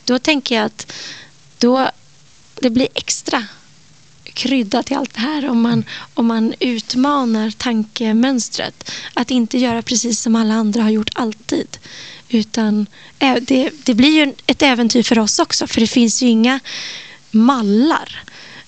Då 0.05 0.19
tänker 0.19 0.55
jag 0.55 0.65
att 0.65 0.91
då, 1.57 1.89
det 2.62 2.69
blir 2.69 2.88
extra 2.95 3.43
krydda 4.24 4.83
till 4.83 4.97
allt 4.97 5.13
det 5.13 5.19
här 5.19 5.50
om 5.50 5.62
man, 5.62 5.83
om 6.13 6.25
man 6.25 6.53
utmanar 6.59 7.51
tankemönstret. 7.51 8.91
Att 9.13 9.31
inte 9.31 9.57
göra 9.57 9.81
precis 9.81 10.19
som 10.21 10.35
alla 10.35 10.53
andra 10.53 10.83
har 10.83 10.89
gjort 10.89 11.09
alltid. 11.13 11.77
Utan 12.29 12.88
eh, 13.19 13.35
det, 13.41 13.69
det 13.83 13.93
blir 13.93 14.25
ju 14.25 14.33
ett 14.45 14.62
äventyr 14.62 15.03
för 15.03 15.19
oss 15.19 15.39
också 15.39 15.67
för 15.67 15.81
det 15.81 15.88
finns 15.88 16.21
ju 16.24 16.27
inga 16.27 16.59
mallar. 17.31 18.24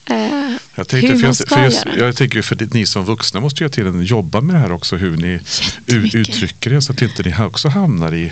eh, 0.06 0.54
Jag 0.76 0.88
tänkte, 0.88 0.98
hur 0.98 1.08
för 1.08 1.14
man 1.14 1.22
jag, 1.22 1.36
ska 1.36 1.56
för 1.56 1.64
just, 1.64 1.86
göra. 1.86 1.98
jag 1.98 2.16
tänker 2.16 2.42
för 2.42 2.68
ni 2.74 2.86
som 2.86 3.06
vuxna 3.06 3.40
måste 3.40 3.64
ju 3.64 3.70
till 3.70 4.10
jobba 4.10 4.42
med 4.42 4.56
det 4.56 4.60
här 4.60 4.72
också. 4.72 4.96
Hur 4.96 5.18
ni 5.18 5.40
uttrycker 5.86 6.70
det 6.70 6.82
så 6.82 6.92
att 6.94 7.02
inte 7.02 7.24
ni 7.24 7.46
också 7.46 7.68
hamnar 7.68 8.14
i, 8.14 8.32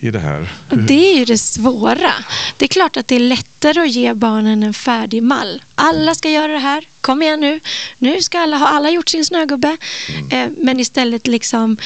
i 0.00 0.10
det 0.10 0.18
här. 0.18 0.52
Det 0.88 1.12
är 1.12 1.18
ju 1.18 1.24
det 1.24 1.38
svåra. 1.38 2.12
Det 2.56 2.64
är 2.64 2.68
klart 2.68 2.96
att 2.96 3.08
det 3.08 3.16
är 3.16 3.20
lättare 3.20 3.80
att 3.80 3.90
ge 3.90 4.14
barnen 4.14 4.62
en 4.62 4.74
färdig 4.74 5.22
mall. 5.22 5.62
Alla 5.74 6.14
ska 6.14 6.30
göra 6.30 6.52
det 6.52 6.58
här. 6.58 6.84
Kom 7.08 7.22
igen 7.22 7.40
nu. 7.40 7.60
Nu 7.98 8.22
ska 8.22 8.40
alla 8.40 8.56
ha 8.56 8.66
alla 8.66 8.90
gjort 8.90 9.08
sin 9.08 9.24
snögubbe. 9.24 9.76
Eh, 10.30 10.48
men 10.56 10.80
istället 10.80 11.26
liksom, 11.26 11.76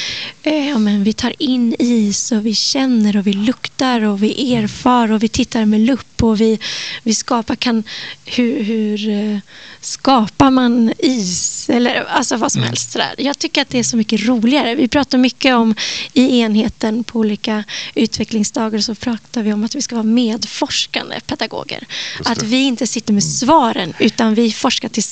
eh, 0.43 0.69
ja, 0.69 0.79
men 0.79 1.05
vi 1.05 1.13
tar 1.13 1.35
in 1.39 1.77
is 1.79 2.33
och 2.33 2.47
vi 2.47 2.55
känner 2.55 3.17
och 3.17 3.27
vi 3.27 3.33
luktar 3.33 4.01
och 4.01 4.23
vi 4.23 4.55
erfar 4.55 5.13
och 5.13 5.23
vi 5.23 5.29
tittar 5.29 5.65
med 5.65 5.81
lupp 5.81 6.23
och 6.23 6.41
vi, 6.41 6.59
vi 7.03 7.15
skapar 7.15 7.57
kan, 7.57 7.85
hur, 8.25 8.63
hur 8.63 9.09
eh, 9.09 9.39
skapar 9.81 10.51
man 10.51 10.93
is 10.99 11.71
eller 11.71 12.05
alltså 12.05 12.37
vad 12.37 12.53
som 12.53 12.63
helst. 12.63 12.93
Sådär. 12.93 13.15
Jag 13.19 13.39
tycker 13.39 13.63
att 13.63 13.69
det 13.69 13.79
är 13.79 13.83
så 13.83 13.97
mycket 13.97 14.27
roligare. 14.27 14.75
Vi 14.75 14.89
pratar 14.89 15.19
mycket 15.19 15.55
om 15.55 15.75
i 16.13 16.41
enheten 16.41 17.05
på 17.05 17.19
olika 17.19 17.65
utvecklingsdagar 17.95 18.79
så 18.79 18.95
pratar 18.95 19.43
vi 19.43 19.53
om 19.53 19.65
att 19.65 19.75
vi 19.75 19.83
ska 19.83 19.95
vara 19.95 20.07
medforskande 20.07 21.21
pedagoger. 21.21 21.87
Att 22.25 22.43
vi 22.43 22.63
inte 22.63 22.87
sitter 22.87 23.13
med 23.13 23.25
svaren 23.25 23.95
utan 23.99 24.35
vi 24.35 24.53
forskar 24.53 24.89
tillsammans. 24.89 25.12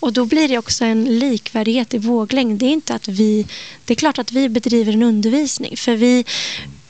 Och 0.00 0.12
då 0.12 0.24
blir 0.24 0.48
det 0.48 0.58
också 0.58 0.84
en 0.84 1.18
likvärdighet 1.18 1.94
i 1.94 1.98
våglängd. 1.98 2.58
Det 2.58 2.66
är 2.66 2.70
inte 2.70 2.94
att 2.94 3.08
vi, 3.08 3.46
det 3.84 3.94
är 3.94 3.96
klart 3.96 4.18
att 4.18 4.32
vi 4.32 4.48
bedriver 4.48 4.92
en 4.92 5.02
undervisning 5.02 5.76
för 5.76 5.94
vi 5.94 6.24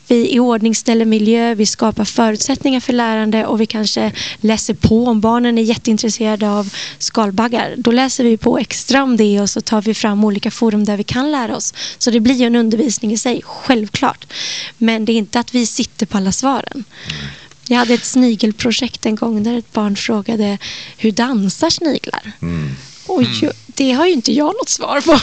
vi 0.08 0.34
iordningställer 0.34 1.04
miljö, 1.04 1.54
vi 1.54 1.66
skapar 1.66 2.04
förutsättningar 2.04 2.80
för 2.80 2.92
lärande 2.92 3.46
och 3.46 3.60
vi 3.60 3.66
kanske 3.66 4.12
läser 4.40 4.74
på 4.74 5.06
om 5.06 5.20
barnen 5.20 5.58
är 5.58 5.62
jätteintresserade 5.62 6.50
av 6.50 6.74
skalbaggar. 6.98 7.74
Då 7.76 7.90
läser 7.90 8.24
vi 8.24 8.36
på 8.36 8.58
extra 8.58 9.02
om 9.02 9.16
det 9.16 9.40
och 9.40 9.50
så 9.50 9.60
tar 9.60 9.82
vi 9.82 9.94
fram 9.94 10.24
olika 10.24 10.50
forum 10.50 10.84
där 10.84 10.96
vi 10.96 11.04
kan 11.04 11.32
lära 11.32 11.56
oss. 11.56 11.74
Så 11.98 12.10
det 12.10 12.20
blir 12.20 12.34
ju 12.34 12.46
en 12.46 12.56
undervisning 12.56 13.12
i 13.12 13.18
sig, 13.18 13.42
självklart. 13.44 14.32
Men 14.78 15.04
det 15.04 15.12
är 15.12 15.16
inte 15.16 15.40
att 15.40 15.54
vi 15.54 15.66
sitter 15.66 16.06
på 16.06 16.16
alla 16.16 16.32
svaren. 16.32 16.72
Mm. 16.74 17.28
Jag 17.70 17.78
hade 17.78 17.94
ett 17.94 18.04
snigelprojekt 18.04 19.06
en 19.06 19.14
gång 19.14 19.42
där 19.42 19.58
ett 19.58 19.72
barn 19.72 19.96
frågade 19.96 20.58
hur 20.96 21.12
dansar 21.12 21.70
sniglar? 21.70 22.32
Mm. 22.42 22.76
Och 23.06 23.22
ju, 23.22 23.50
det 23.66 23.92
har 23.92 24.06
ju 24.06 24.12
inte 24.12 24.32
jag 24.32 24.46
något 24.46 24.68
svar 24.68 25.00
på. 25.00 25.20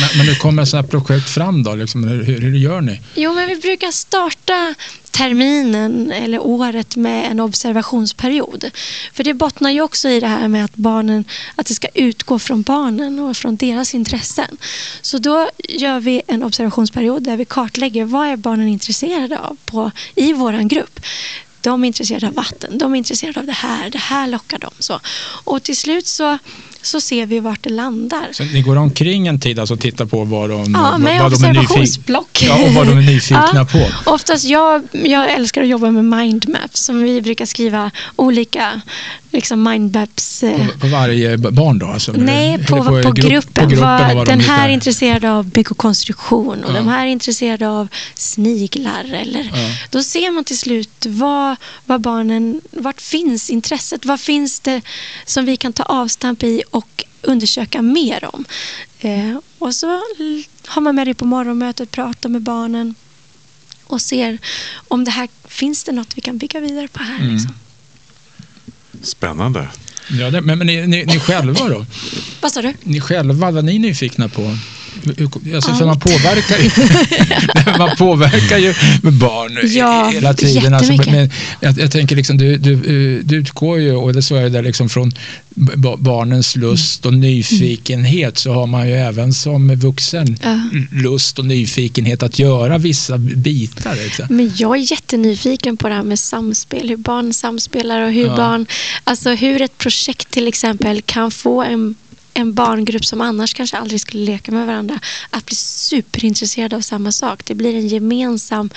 Men, 0.00 0.18
men 0.18 0.26
hur 0.26 0.34
kommer 0.34 0.64
sådana 0.64 0.82
här 0.82 0.90
projekt 0.90 1.30
fram 1.30 1.62
då? 1.62 1.74
Liksom, 1.74 2.04
hur, 2.04 2.24
hur, 2.24 2.40
hur 2.40 2.56
gör 2.56 2.80
ni? 2.80 3.00
Jo, 3.14 3.34
men 3.34 3.48
vi 3.48 3.56
brukar 3.56 3.90
starta 3.90 4.74
terminen 5.10 6.12
eller 6.12 6.38
året 6.42 6.96
med 6.96 7.30
en 7.30 7.40
observationsperiod. 7.40 8.70
För 9.12 9.24
det 9.24 9.34
bottnar 9.34 9.70
ju 9.70 9.80
också 9.80 10.08
i 10.08 10.20
det 10.20 10.26
här 10.26 10.48
med 10.48 10.64
att 10.64 10.74
barnen, 10.74 11.24
att 11.56 11.66
det 11.66 11.74
ska 11.74 11.88
utgå 11.94 12.38
från 12.38 12.62
barnen 12.62 13.18
och 13.18 13.36
från 13.36 13.56
deras 13.56 13.94
intressen. 13.94 14.56
Så 15.02 15.18
då 15.18 15.50
gör 15.68 16.00
vi 16.00 16.22
en 16.26 16.42
observationsperiod 16.42 17.22
där 17.22 17.36
vi 17.36 17.44
kartlägger 17.44 18.04
vad 18.04 18.26
är 18.28 18.36
barnen 18.36 18.68
intresserade 18.68 19.38
av 19.38 19.56
på, 19.64 19.90
i 20.14 20.32
våran 20.32 20.68
grupp. 20.68 21.00
De 21.62 21.84
är 21.84 21.86
intresserade 21.86 22.28
av 22.28 22.34
vatten, 22.34 22.78
de 22.78 22.92
är 22.92 22.98
intresserade 22.98 23.40
av 23.40 23.46
det 23.46 23.52
här, 23.52 23.90
det 23.90 23.98
här 23.98 24.26
lockar 24.26 24.58
dem. 24.58 24.72
Så. 24.78 25.00
Och 25.44 25.62
till 25.62 25.76
slut 25.76 26.06
så, 26.06 26.38
så 26.82 27.00
ser 27.00 27.26
vi 27.26 27.40
vart 27.40 27.62
det 27.62 27.70
landar. 27.70 28.28
Så 28.32 28.44
ni 28.44 28.62
går 28.62 28.76
omkring 28.76 29.26
en 29.26 29.40
tid 29.40 29.58
alltså 29.58 29.74
och 29.74 29.80
tittar 29.80 30.04
på 30.06 30.24
vad 30.24 30.50
de, 30.50 30.72
Ja, 30.72 30.96
vad, 30.98 31.00
vad 31.20 31.32
de 31.32 31.44
är 31.44 31.52
nyfikna 31.52 32.18
ja, 32.40 32.64
och 32.66 32.72
vad 32.74 32.86
de 32.86 32.98
är 32.98 33.02
nyfikna 33.02 33.50
Ja. 33.54 33.64
på. 34.04 34.10
Oftast 34.10 34.44
jag, 34.44 34.82
jag 34.92 35.30
älskar 35.30 35.62
att 35.62 35.68
jobba 35.68 35.90
med 35.90 36.04
mindmaps 36.04 36.80
som 36.84 37.02
vi 37.02 37.22
brukar 37.22 37.46
skriva 37.46 37.90
olika 38.16 38.80
liksom 39.30 39.62
mindmaps. 39.62 40.42
eh, 40.42 40.66
På, 40.66 40.78
på 40.78 40.86
varje 40.86 41.36
barn 41.38 41.78
då? 41.78 41.86
Alltså, 41.86 42.12
Nej, 42.16 42.54
eller 42.54 42.64
på, 42.64 42.76
på, 42.76 42.90
grupp- 42.92 43.14
gruppen. 43.14 43.64
På 43.64 43.70
gruppen 43.70 44.16
de 44.16 44.24
den 44.24 44.40
här 44.40 44.68
är 44.68 44.72
intresserad 44.72 45.24
av 45.24 45.44
bygg 45.44 45.70
och 45.70 45.78
konstruktion 45.78 46.64
och 46.64 46.70
Ja. 46.70 46.74
de 46.76 46.88
här 46.88 47.06
är 47.06 47.10
intresserade 47.10 47.68
av 47.68 47.88
sniglar. 48.14 49.04
Eller, 49.14 49.50
Ja. 49.54 49.70
Då 49.90 50.02
ser 50.02 50.30
man 50.30 50.44
till 50.44 50.58
slut 50.58 51.06
vad, 51.08 51.56
vad 51.86 52.00
barnen, 52.00 52.60
vart 52.70 53.00
finns 53.00 53.50
intresset? 53.50 54.04
Vad 54.04 54.20
finns 54.20 54.60
det 54.60 54.80
som 55.24 55.44
vi 55.44 55.56
kan 55.56 55.72
ta 55.72 55.82
avstamp 55.82 56.42
i 56.42 56.62
och 56.72 57.04
undersöka 57.22 57.82
mer 57.82 58.34
om? 58.34 58.44
Eh, 59.00 59.38
och 59.58 59.74
så 59.74 59.86
har 60.66 60.80
man 60.80 60.94
med 60.94 61.06
det 61.06 61.14
på 61.14 61.24
morgonmötet, 61.24 61.90
pratar 61.90 62.28
med 62.28 62.42
barnen 62.42 62.94
och 63.84 64.00
ser 64.00 64.38
om 64.88 65.04
det 65.04 65.10
här 65.10 65.28
finns 65.44 65.84
det 65.84 65.92
något 65.92 66.16
vi 66.16 66.20
kan 66.20 66.38
bygga 66.38 66.60
vidare 66.60 66.88
på 66.88 67.02
här. 67.02 67.18
Mm. 67.18 67.32
Liksom. 67.32 67.54
Spännande. 69.02 69.68
Ja, 70.10 70.30
det, 70.30 70.40
men 70.40 70.58
men 70.58 70.66
ni, 70.66 70.86
ni, 70.86 71.04
ni 71.04 71.20
själva 71.20 71.68
då? 71.68 71.86
Vad 72.40 72.52
sa 72.52 72.62
du? 72.62 72.74
Ni 72.82 73.00
själva, 73.00 73.34
vad 73.34 73.58
är 73.58 73.62
ni 73.62 73.78
nyfikna 73.78 74.28
på? 74.28 74.56
Alltså, 75.54 75.74
för 75.74 75.86
man 75.86 76.00
påverkar 76.00 76.58
ju, 76.58 76.70
man 77.78 77.96
påverkar 77.96 78.58
ju 78.58 78.74
med 79.02 79.12
barn 79.12 79.58
Ja, 79.76 80.08
hela 80.12 80.34
tiden. 80.34 80.74
Alltså, 80.74 81.10
men 81.10 81.30
jag, 81.60 81.78
jag 81.78 81.90
tänker 81.92 82.16
liksom, 82.16 82.38
du, 82.38 82.56
du, 82.56 82.72
eh, 82.72 83.24
du 83.24 83.36
utgår 83.36 83.80
ju, 83.80 83.92
och 83.92 84.12
det 84.12 84.22
så 84.22 84.36
är 84.36 84.50
det 84.50 84.62
liksom 84.62 84.88
från 84.88 85.12
barnens 85.98 86.56
lust 86.56 87.06
och 87.06 87.14
nyfikenhet 87.14 88.38
så 88.38 88.52
har 88.52 88.66
man 88.66 88.88
ju 88.88 88.94
även 88.94 89.32
som 89.32 89.74
vuxen 89.74 90.36
Ja. 90.42 90.60
lust 91.02 91.38
och 91.38 91.44
nyfikenhet 91.46 92.22
att 92.22 92.38
göra 92.38 92.78
vissa 92.78 93.18
bitar. 93.18 93.94
Liksom. 94.04 94.26
Men 94.30 94.52
jag 94.56 94.76
är 94.76 94.92
jättenyfiken 94.92 95.76
på 95.76 95.88
det 95.88 95.94
här 95.94 96.02
med 96.02 96.18
samspel, 96.18 96.88
hur 96.88 96.96
barn 96.96 97.32
samspelar 97.34 98.00
och 98.02 98.12
hur 98.12 98.26
Ja. 98.26 98.36
barn, 98.36 98.66
alltså 99.04 99.30
hur 99.30 99.62
ett 99.62 99.78
projekt 99.78 100.30
till 100.30 100.48
exempel 100.48 101.02
kan 101.02 101.30
få 101.30 101.62
en, 101.62 101.94
en 102.34 102.54
barngrupp 102.54 103.04
som 103.04 103.20
annars 103.20 103.54
kanske 103.54 103.76
aldrig 103.76 104.00
skulle 104.00 104.24
leka 104.24 104.52
med 104.52 104.66
varandra 104.66 105.00
att 105.30 105.46
bli 105.46 105.56
superintresserade 105.56 106.76
av 106.76 106.80
samma 106.80 107.12
sak. 107.12 107.44
Det 107.44 107.54
blir 107.54 107.74
en 107.74 107.88
gemensam, 107.88 108.70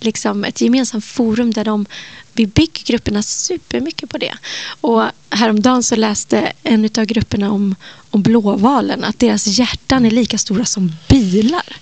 liksom 0.00 0.44
ett 0.44 0.60
gemensamt 0.60 1.04
forum 1.04 1.50
där 1.50 1.64
de 1.64 1.86
vi 2.32 2.46
bygger 2.46 2.84
grupperna 2.84 3.22
supermycket 3.22 4.10
på 4.10 4.18
det. 4.18 4.34
Och 4.80 5.02
häromdagen 5.30 5.82
så 5.82 5.96
läste 5.96 6.52
en 6.62 6.84
av 6.98 7.04
grupperna 7.04 7.52
om, 7.52 7.74
om 8.10 8.22
blåvalen, 8.22 9.04
att 9.04 9.18
deras 9.18 9.46
hjärtan 9.46 10.06
är 10.06 10.10
lika 10.10 10.38
stora 10.38 10.64
som 10.64 10.92
bilar. 11.08 11.76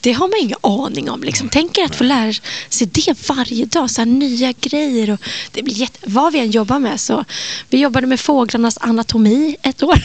Det 0.00 0.12
har 0.12 0.28
man 0.28 0.38
ingen 0.40 0.58
aning 0.60 1.10
om. 1.10 1.22
Liksom. 1.22 1.48
Tänk 1.48 1.78
er 1.78 1.84
att 1.84 1.96
få 1.96 2.04
lära 2.04 2.32
sig 2.68 2.86
det 2.86 3.28
varje 3.28 3.64
dag. 3.64 3.90
Så 3.90 4.04
nya 4.04 4.52
grejer. 4.52 5.10
Och 5.10 5.20
det 5.52 5.62
blir 5.62 5.74
jätte... 5.74 5.98
Vad 6.02 6.32
vi 6.32 6.38
än 6.38 6.50
jobbar 6.50 6.78
med. 6.78 7.00
Så 7.00 7.24
vi 7.68 7.78
jobbade 7.78 8.06
med 8.06 8.20
fåglarnas 8.20 8.78
anatomi 8.80 9.56
ett 9.62 9.82
år. 9.82 10.02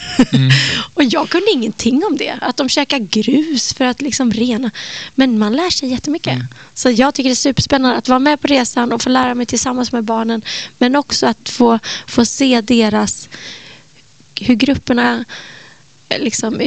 och 0.94 1.04
jag 1.04 1.28
kunde 1.28 1.50
ingenting 1.50 2.04
om 2.04 2.16
det. 2.16 2.38
Att 2.40 2.56
de 2.56 2.68
käkar 2.68 2.98
grus 2.98 3.74
för 3.74 3.84
att 3.84 4.02
liksom 4.02 4.32
rena. 4.32 4.70
Men 5.14 5.38
man 5.38 5.56
lär 5.56 5.70
sig 5.70 5.88
jättemycket. 5.88 6.38
Så 6.74 6.90
jag 6.90 7.14
tycker 7.14 7.30
det 7.30 7.32
är 7.32 7.36
superspännande 7.36 7.96
att 7.96 8.08
vara 8.08 8.18
med 8.18 8.40
på 8.40 8.46
resan 8.46 8.92
och 8.92 9.02
få 9.02 9.08
lära 9.08 9.34
mig 9.34 9.46
tillsammans 9.46 9.92
med 9.92 10.04
barnen. 10.04 10.42
Men 10.78 10.96
också 10.96 11.26
att 11.26 11.48
få, 11.48 11.78
få 12.06 12.24
se 12.24 12.60
deras... 12.60 13.28
Hur 14.40 14.54
grupperna 14.54 15.24
eh, 16.08 16.20
liksom 16.20 16.60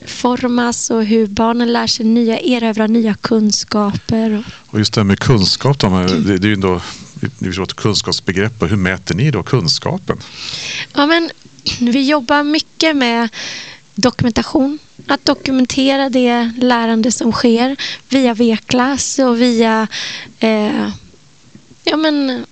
utformas 0.00 0.90
och 0.90 1.04
hur 1.04 1.26
barnen 1.26 1.72
lär 1.72 1.86
sig 1.86 2.06
nya, 2.06 2.38
erövra 2.38 2.86
nya 2.86 3.14
kunskaper. 3.14 4.44
Och, 4.66 4.78
just 4.78 4.94
det 4.94 5.00
här 5.00 5.04
med 5.04 5.18
kunskap, 5.18 5.78
då, 5.78 5.88
det, 5.88 6.38
det 6.38 6.46
är 6.46 6.48
ju 6.48 6.54
ändå 6.54 6.80
förstår 7.38 7.62
ett 7.62 7.74
kunskapsbegrepp. 7.74 8.62
Och 8.62 8.68
hur 8.68 8.76
mäter 8.76 9.14
ni 9.14 9.30
då 9.30 9.42
kunskapen? 9.42 10.18
ja, 10.94 11.06
men 11.06 11.30
vi 11.80 12.08
jobbar 12.08 12.42
mycket 12.42 12.96
med 12.96 13.28
dokumentation. 13.94 14.78
Att 15.06 15.24
dokumentera 15.24 16.08
det 16.08 16.52
lärande 16.56 17.12
som 17.12 17.32
sker 17.32 17.76
via 18.08 18.34
V-klass 18.34 19.18
och 19.18 19.40
via 19.40 19.86
eh, 20.38 20.88
ja, 21.84 21.96
men, 21.96 22.46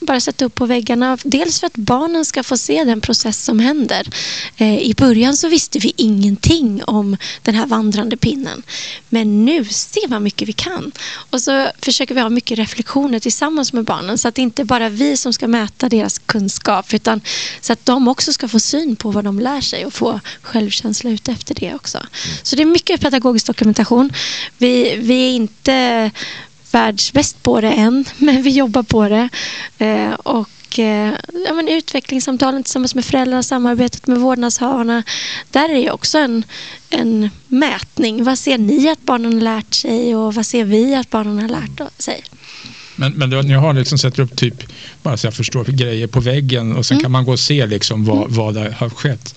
bara 0.00 0.20
sätta 0.20 0.44
upp 0.44 0.54
på 0.54 0.66
väggarna. 0.66 1.18
Dels 1.24 1.60
för 1.60 1.66
att 1.66 1.76
barnen 1.76 2.24
ska 2.24 2.42
få 2.42 2.56
se 2.56 2.84
den 2.84 3.00
process 3.00 3.44
som 3.44 3.58
händer. 3.58 4.08
Eh, 4.56 4.78
I 4.78 4.94
början 4.96 5.36
så 5.36 5.48
visste 5.48 5.78
vi 5.78 5.92
ingenting 5.96 6.84
om 6.84 7.16
den 7.42 7.54
här 7.54 7.66
vandrande 7.66 8.16
pinnen. 8.16 8.62
Men 9.08 9.44
nu 9.44 9.64
ser 9.64 10.08
man 10.08 10.22
mycket 10.22 10.48
vi 10.48 10.52
kan. 10.52 10.92
Och 11.30 11.40
så 11.40 11.70
försöker 11.82 12.14
vi 12.14 12.20
ha 12.20 12.28
mycket 12.28 12.58
reflektioner 12.58 13.18
tillsammans 13.18 13.72
med 13.72 13.84
barnen. 13.84 14.18
Så 14.18 14.28
att 14.28 14.34
det 14.34 14.42
inte 14.42 14.64
bara 14.64 14.88
vi 14.88 15.16
som 15.16 15.32
ska 15.32 15.48
mäta 15.48 15.88
deras 15.88 16.18
kunskap. 16.18 16.94
Utan 16.94 17.20
så 17.60 17.72
att 17.72 17.86
de 17.86 18.08
också 18.08 18.32
ska 18.32 18.48
få 18.48 18.60
syn 18.60 18.96
på 18.96 19.10
vad 19.10 19.24
de 19.24 19.38
lär 19.38 19.60
sig 19.60 19.86
och 19.86 19.92
få 19.92 20.20
självkänsla 20.42 21.10
ut 21.10 21.28
efter 21.28 21.54
det 21.54 21.74
också. 21.74 21.98
Så 22.42 22.56
det 22.56 22.62
är 22.62 22.66
mycket 22.66 23.00
pedagogisk 23.00 23.46
dokumentation. 23.46 24.12
Vi, 24.58 24.96
vi 24.96 25.26
är 25.26 25.30
inte 25.30 26.10
världsbäst 26.70 27.42
på 27.42 27.60
det 27.60 27.72
än, 27.72 28.04
men 28.18 28.42
vi 28.42 28.50
jobbar 28.50 28.82
på 28.82 29.08
det. 29.08 29.28
Eh, 29.78 30.12
och 30.12 30.78
eh, 30.78 31.12
ja, 31.46 31.54
men 31.54 31.68
utvecklingssamtalen 31.68 32.62
tillsammans 32.62 32.94
med 32.94 33.04
föräldrarna, 33.04 33.42
samarbetet 33.42 34.06
med 34.06 34.18
vårdnadshavarna. 34.18 35.02
Där 35.50 35.68
är 35.68 35.74
det 35.74 35.90
också 35.90 36.18
en, 36.18 36.44
en 36.90 37.30
mätning. 37.48 38.24
Vad 38.24 38.38
ser 38.38 38.58
ni 38.58 38.88
att 38.88 39.02
barnen 39.02 39.32
har 39.32 39.40
lärt 39.40 39.74
sig 39.74 40.16
och 40.16 40.34
vad 40.34 40.46
ser 40.46 40.64
vi 40.64 40.94
att 40.94 41.10
barnen 41.10 41.38
har 41.38 41.48
lärt 41.48 41.80
sig? 41.98 42.22
Men, 42.96 43.12
men 43.12 43.30
ni 43.30 43.54
har 43.54 43.72
liksom 43.72 43.98
sett 43.98 44.18
upp 44.18 44.36
typ, 44.36 44.54
bara 45.02 45.16
så 45.16 45.26
jag 45.26 45.34
förstår, 45.34 45.64
grejer 45.64 46.06
på 46.06 46.20
väggen 46.20 46.76
och 46.76 46.86
sen 46.86 46.94
mm. 46.94 47.02
kan 47.02 47.12
man 47.12 47.24
gå 47.24 47.32
och 47.32 47.40
se 47.40 47.66
liksom 47.66 48.04
vad, 48.04 48.30
vad 48.30 48.54
det 48.54 48.74
har 48.78 48.90
skett. 48.90 49.34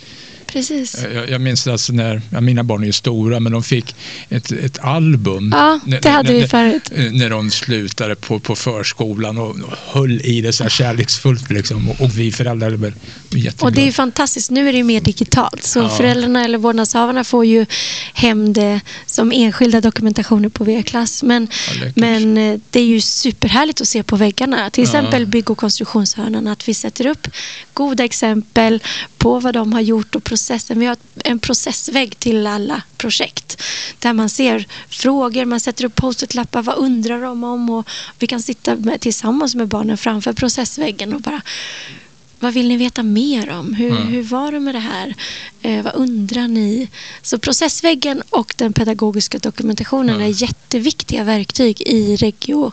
Precis. 0.53 0.95
Eh, 0.95 1.13
jag, 1.13 1.29
jag 1.29 1.41
minns 1.41 1.67
alltså 1.67 1.93
när, 1.93 2.22
ja, 2.29 2.41
mina 2.41 2.63
barn 2.63 2.81
är 2.81 2.86
ju 2.88 2.93
stora, 2.93 3.39
men 3.39 3.51
de 3.51 3.63
fick 3.63 3.95
ett, 4.29 4.51
ett 4.51 4.79
album. 4.79 5.53
Ja, 5.55 5.79
det 6.01 6.10
hade 6.10 6.33
när, 6.33 6.39
vi 6.39 6.48
förut. 6.48 6.91
När 7.12 7.29
de 7.29 7.51
slutade 7.51 8.15
på, 8.15 8.39
på 8.39 8.55
förskolan 8.55 9.38
och, 9.38 9.50
och 9.50 9.77
höll 9.88 10.22
i 10.22 10.41
det 10.41 10.53
så 10.53 10.63
här 10.63 10.69
kärleksfullt. 10.69 11.51
Liksom, 11.51 11.89
och, 11.89 12.01
och 12.01 12.17
vi 12.17 12.31
föräldrar 12.31 12.69
blev 12.69 12.93
jätteglada. 13.29 13.65
Och 13.65 13.74
det 13.74 13.88
är 13.88 13.91
fantastiskt. 13.91 14.51
Nu 14.51 14.67
är 14.67 14.72
det 14.72 14.77
ju 14.77 14.83
mer 14.83 15.01
digitalt. 15.01 15.63
Så 15.63 15.79
ja. 15.79 15.89
föräldrarna 15.89 16.45
eller 16.45 16.57
vårdnadshavarna 16.57 17.24
får 17.24 17.45
ju 17.45 17.65
hem 18.13 18.53
det 18.53 18.81
som 19.05 19.31
enskilda 19.31 19.81
dokumentationer 19.81 20.50
på 20.50 20.63
V-klass. 20.63 21.24
Men, 21.24 21.48
ja, 21.81 21.91
men 21.95 22.38
eh, 22.38 22.60
det 22.69 22.79
är 22.79 22.86
ju 22.86 23.01
superhärligt 23.01 23.81
att 23.81 23.88
se 23.88 24.03
på 24.03 24.15
väggarna. 24.15 24.69
Till 24.69 24.83
exempel 24.83 25.25
bygg 25.25 25.51
och 25.51 25.57
konstruktionshörnan. 25.57 26.48
Att 26.48 26.67
vi 26.67 26.74
sätter 26.74 27.05
upp 27.05 27.27
goda 27.74 28.03
exempel 28.03 28.83
på 29.17 29.39
vad 29.39 29.53
de 29.53 29.74
har 29.74 29.81
gjort 29.81 30.15
och 30.15 30.24
processen. 30.44 30.80
Vi 30.80 30.86
har 30.86 30.98
en 31.24 31.40
processvägg 31.40 32.20
till 32.20 32.48
alla 32.48 32.82
projekt 32.98 33.62
där 34.00 34.14
man 34.14 34.30
ser 34.30 34.66
frågor, 34.90 35.46
man 35.46 35.60
sätter 35.60 35.86
upp 35.86 35.96
post-it-lappar, 35.96 36.62
vad 36.62 36.78
undrar 36.78 37.22
de 37.22 37.44
om 37.44 37.70
och 37.70 37.90
vi 38.20 38.28
kan 38.28 38.42
sitta 38.42 38.76
med, 38.76 39.02
tillsammans 39.02 39.56
med 39.56 39.68
barnen 39.68 39.98
framför 39.98 40.34
processväggen 40.34 41.14
och 41.14 41.22
bara 41.22 41.42
vad 42.40 42.54
vill 42.54 42.68
ni 42.68 42.78
veta 42.78 43.04
mer 43.04 43.50
om? 43.50 43.74
Hur, 43.74 43.92
mm. 43.92 44.08
hur 44.08 44.24
var 44.24 44.52
det 44.52 44.60
med 44.60 44.76
det 44.76 44.80
här? 44.80 45.16
Eh, 45.62 45.84
vad 45.84 45.96
undrar 45.96 46.48
ni? 46.48 46.90
Så 47.22 47.40
processväggen 47.40 48.24
och 48.30 48.54
den 48.58 48.74
pedagogiska 48.74 49.40
dokumentationen 49.40 50.16
mm. 50.16 50.27
är 50.27 50.42
jätteviktiga 50.42 51.24
verktyg 51.24 51.82
i 51.82 52.16
Regio 52.16 52.72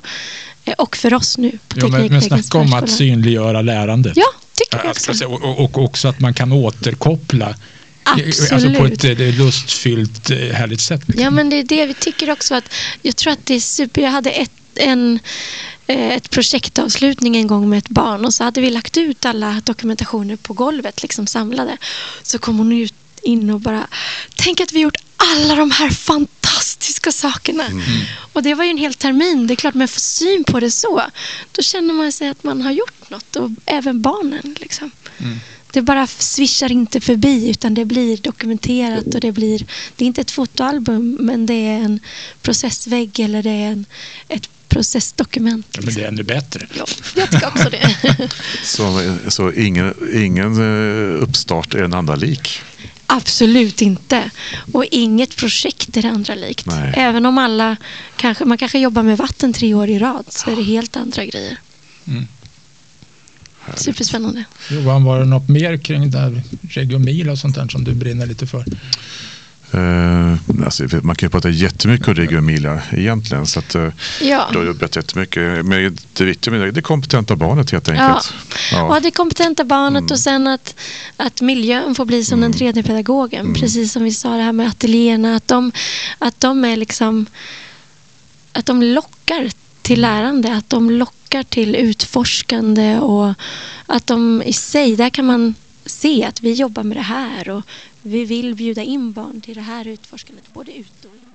eh, 0.65 0.75
och 0.79 0.97
för 0.97 1.15
oss 1.15 1.39
nu 1.39 1.59
på 1.69 1.79
ja, 1.81 1.89
men, 1.89 2.07
men 2.07 2.23
snacka 2.23 2.59
om 2.59 2.73
att 2.73 2.91
synliggöra 2.91 3.63
lärandet. 3.63 4.13
Ja, 4.17 4.33
tycker 4.65 4.85
jag 4.85 4.91
också. 4.91 5.27
Och, 5.27 5.61
och, 5.61 5.79
också 5.79 6.09
att 6.09 6.21
man 6.21 6.35
kan 6.35 6.53
återkoppla 6.53 7.55
Absolut. 8.03 8.53
Alltså 8.53 8.75
på 8.75 8.85
ett, 8.87 9.05
ett 9.05 9.35
lustfyllt, 9.35 10.31
eh, 10.31 10.37
härligt 10.37 10.81
sätt. 10.81 11.01
Liksom. 11.07 11.25
Ja, 11.25 11.31
men 11.31 11.51
det 11.51 11.57
är 11.57 11.65
det 11.65 11.87
vi 11.87 11.95
tycker 11.95 12.31
också. 12.31 12.55
att 12.55 12.75
Jag 13.03 13.17
tror 13.17 13.33
att 13.33 13.47
det 13.47 13.55
är 13.55 13.61
super. 13.61 14.03
Jag 14.03 14.11
hade 14.11 14.31
ett, 14.31 14.51
en, 14.75 15.19
eh, 15.87 16.11
ett 16.11 16.31
projektavslutning 16.31 17.37
en 17.37 17.47
gång 17.47 17.69
med 17.69 17.79
ett 17.79 17.89
barn 17.89 18.25
och 18.25 18.35
så 18.35 18.45
hade 18.45 18.61
vi 18.61 18.71
lagt 18.71 18.97
ut 18.97 19.25
alla 19.25 19.63
dokumentationer 19.65 20.37
på 20.37 20.53
golvet, 20.53 21.03
liksom 21.03 21.27
samlade. 21.27 21.77
Så 22.23 22.39
kom 22.39 22.59
hon 22.59 22.73
ut 22.73 22.95
in 23.23 23.51
och 23.51 23.61
bara, 23.61 23.87
tänk 24.37 24.61
att 24.61 24.73
vi 24.73 24.81
gjort 24.81 24.97
alla 25.17 25.55
de 25.55 25.71
här 25.71 25.91
fantastiska 25.91 26.60
sakerna. 27.13 27.67
Mm. 27.67 27.83
Och 28.33 28.43
det 28.43 28.55
var 28.55 28.65
ju 28.65 28.71
en 28.71 28.79
hel 28.79 28.95
termin. 28.95 29.47
Det 29.47 29.55
är 29.55 29.57
klart 29.57 29.75
man 29.75 29.89
får 29.89 30.01
syn 30.01 30.45
på 30.45 30.61
det 30.61 30.71
så. 30.71 31.03
Då 31.53 31.63
känner 31.63 31.95
man 31.95 32.13
sig 32.13 32.29
att 32.29 32.45
man 32.45 32.63
har 32.63 32.73
gjort 32.73 33.11
något 33.11 33.37
och 33.37 33.51
även 33.67 34.03
barnen. 34.03 34.57
Liksom. 34.61 34.91
Mm. 35.19 35.39
Det 35.73 35.83
bara 35.83 36.07
svischar 36.07 36.73
inte 36.73 37.01
förbi 37.01 37.51
utan 37.51 37.75
det 37.75 37.85
blir 37.85 38.17
dokumenterat 38.17 39.15
och 39.15 39.21
det 39.21 39.33
blir, 39.33 39.67
det 39.97 40.05
är 40.05 40.07
inte 40.07 40.21
ett 40.21 40.31
fotoalbum 40.31 41.17
men 41.21 41.47
det 41.47 41.55
är 41.55 41.77
en 41.77 42.01
processvägg 42.43 43.21
eller 43.21 43.43
det 43.43 43.51
är 43.51 43.71
en, 43.71 43.87
ett 44.29 44.49
processdokument. 44.69 45.67
Ja, 45.73 45.81
men 45.85 45.95
det 45.95 46.03
är 46.03 46.09
ännu 46.09 46.23
bättre. 46.23 46.67
Ja, 46.79 46.85
jag 47.15 47.31
tycker 47.31 47.47
också 47.47 47.71
det. 47.71 47.97
så 48.65 49.17
så 49.29 49.53
ingen, 49.53 49.95
ingen 50.15 50.55
eh, 50.55 51.23
uppstart 51.23 51.75
är 51.75 51.83
en 51.83 51.95
andra 51.95 52.15
lik? 52.15 52.63
Absolut 53.13 53.83
inte. 53.83 54.31
Och 54.73 54.85
inget 54.91 55.37
projekt 55.37 55.97
är 55.97 56.03
det 56.03 56.11
andra 56.11 56.35
likt. 56.35 56.67
Nej. 56.67 56.95
Även 56.97 57.27
om 57.27 57.39
alla 57.39 57.77
kanske, 58.17 58.45
man 58.45 58.59
kanske 58.59 58.79
jobbar 58.79 59.03
med 59.03 59.19
vatten 59.19 59.53
tre 59.53 59.75
år 59.75 59.89
i 59.89 59.99
rad 59.99 60.25
så 60.29 60.51
är 60.51 60.57
det 60.57 60.63
helt 60.63 60.97
andra 60.97 61.25
grejer. 61.25 61.57
Mm. 62.07 62.29
Superspännande. 63.77 64.45
Johan, 64.71 65.05
var 65.05 65.19
det 65.19 65.25
något 65.25 65.49
mer 65.49 65.77
kring 65.77 66.11
där 66.11 66.43
Region 66.71 67.31
och 67.31 67.39
sånt 67.39 67.55
där 67.55 67.69
som 67.69 67.85
du 67.85 67.95
brinner 67.95 68.27
lite 68.27 68.47
för? 68.47 68.65
Uh, 69.75 70.35
alltså, 70.65 70.83
man 71.03 71.17
kan 71.17 71.27
ju 71.27 71.31
prata 71.31 71.51
jättemycket 71.51 72.09
om 72.09 72.15
Reggio 72.15 72.39
Emilia 72.39 72.83
egentligen. 72.93 73.47
Så 73.47 73.59
att, 73.59 73.75
uh, 73.77 73.89
ja. 74.21 74.49
Du 74.53 74.59
har 74.59 74.65
jobbat 74.65 74.97
jättemycket. 74.97 75.67
Men 75.67 75.97
det 76.13 76.25
viktiga 76.25 76.53
med 76.53 76.61
det, 76.61 76.71
det 76.71 76.83
kompetenta 76.83 77.37
barnet 77.37 77.71
helt 77.71 77.89
enkelt. 77.89 78.35
Ja, 78.73 78.95
ja. 78.95 79.01
det 79.01 79.11
kompetenta 79.11 79.65
barnet 79.65 80.01
mm. 80.01 80.13
och 80.13 80.19
sen 80.19 80.47
att, 80.47 80.75
att 81.17 81.41
miljön 81.41 81.95
får 81.95 82.05
bli 82.05 82.25
som 82.25 82.39
mm. 82.39 82.51
den 82.51 82.59
tredje 82.59 82.83
pedagogen. 82.83 83.41
Mm. 83.41 83.55
Precis 83.55 83.93
som 83.93 84.05
vi 84.05 84.13
sa 84.13 84.37
det 84.37 84.43
här 84.43 84.53
med 84.53 84.69
ateljéerna. 84.69 85.37
Att 85.37 85.49
de, 85.49 85.73
att 86.19 86.41
de 86.41 86.65
är 86.65 86.77
liksom 86.77 87.27
att 88.53 88.67
de 88.67 88.83
lockar 88.83 89.51
till 89.83 90.05
mm. 90.05 90.15
lärande. 90.15 90.55
Att 90.55 90.71
de 90.71 90.91
lockar 90.91 91.43
till 91.43 91.77
utforskande 91.77 92.99
och 92.99 93.35
att 93.87 94.07
de 94.07 94.43
i 94.43 94.53
sig, 94.53 94.97
där 94.97 95.11
kan 95.11 95.27
man 95.27 95.55
se 95.87 96.25
att 96.25 96.43
vi 96.43 96.53
jobbar 96.53 96.83
med 96.83 96.97
det 96.97 97.01
här 97.01 97.49
och 97.51 97.63
vi 98.03 98.25
vill 98.25 98.55
bjuda 98.55 98.83
in 98.83 99.13
barn 99.13 99.41
till 99.41 99.55
det 99.55 99.61
här 99.61 99.87
utforskandet, 99.89 100.53
både 100.53 100.77
ute 100.77 101.09
och 101.09 101.15
inne. 101.15 101.27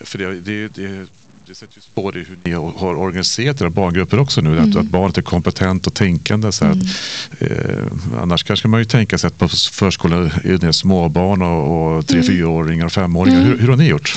För 0.00 0.18
det, 0.18 0.40
det, 0.40 0.68
det 0.68 1.08
det 1.48 1.54
sätter 1.54 1.76
ju 1.76 1.82
spår 1.82 2.16
i 2.16 2.24
hur 2.24 2.38
ni 2.44 2.52
har 2.52 2.96
organiserat 2.96 3.60
era 3.60 3.70
barngrupper 3.70 4.18
också 4.20 4.40
nu. 4.40 4.52
Mm. 4.52 4.70
Att, 4.70 4.76
att 4.76 4.86
barnet 4.86 5.18
är 5.18 5.22
kompetent 5.22 5.86
och 5.86 5.94
tänkande. 5.94 6.52
Så 6.52 6.64
mm. 6.64 6.78
att, 6.78 7.42
eh, 7.42 8.20
annars 8.22 8.44
kanske 8.44 8.68
man 8.68 8.80
ju 8.80 8.84
tänka 8.84 9.18
sig 9.18 9.28
att 9.28 9.38
på 9.38 9.48
förskolan 9.48 10.30
är 10.44 10.58
det 10.58 10.72
småbarn 10.72 11.42
och, 11.42 11.96
och 11.96 12.06
tre, 12.06 12.16
mm. 12.16 12.26
fyraåringar 12.26 12.86
och 12.86 12.92
femåringar. 12.92 13.38
Mm. 13.38 13.50
Hur, 13.50 13.58
hur, 13.58 13.68
har 13.68 13.76
ni 13.76 13.88
gjort? 13.88 14.14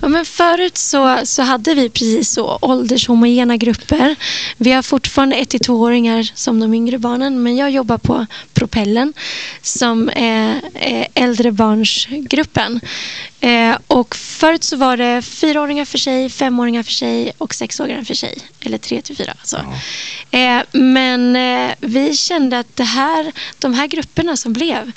Ja, 0.00 0.08
men 0.08 0.24
förut 0.24 0.76
så, 0.76 1.18
så 1.24 1.42
hade 1.42 1.74
vi 1.74 1.88
precis 1.88 2.30
så 2.30 2.58
åldershomogena 2.62 3.56
grupper. 3.56 4.16
Vi 4.56 4.72
har 4.72 4.82
fortfarande 4.82 5.36
ett 5.36 5.48
till 5.48 5.60
tvååringar 5.60 6.30
som 6.34 6.60
de 6.60 6.74
yngre 6.74 6.98
barnen. 6.98 7.42
Men 7.42 7.56
jag 7.56 7.70
jobbar 7.70 7.98
på 7.98 8.26
Propellen 8.54 9.12
som 9.62 10.10
är, 10.16 10.60
är 10.74 11.08
äldrebarnsgruppen. 11.14 12.80
Eh, 13.42 13.78
och 13.86 14.16
förut 14.16 14.64
så 14.64 14.76
var 14.76 14.96
det 14.96 15.22
fyraåringar 15.22 15.84
för 15.84 15.98
sig, 15.98 16.30
femåringar 16.30 16.82
för 16.82 16.92
sig 16.92 17.32
och 17.38 17.54
sexåringar 17.54 18.04
för 18.04 18.14
sig. 18.14 18.38
Eller 18.60 18.78
tre 18.78 19.02
till 19.02 19.16
fyra. 19.16 19.34
Alltså. 19.38 19.64
Ja. 20.30 20.38
Eh, 20.38 20.62
men 20.72 21.36
eh, 21.36 21.74
vi 21.80 22.16
kände 22.16 22.58
att 22.58 22.76
det 22.76 22.84
här, 22.84 23.32
de 23.58 23.74
här 23.74 23.86
grupperna 23.86 24.36
som 24.36 24.52
blev, 24.52 24.92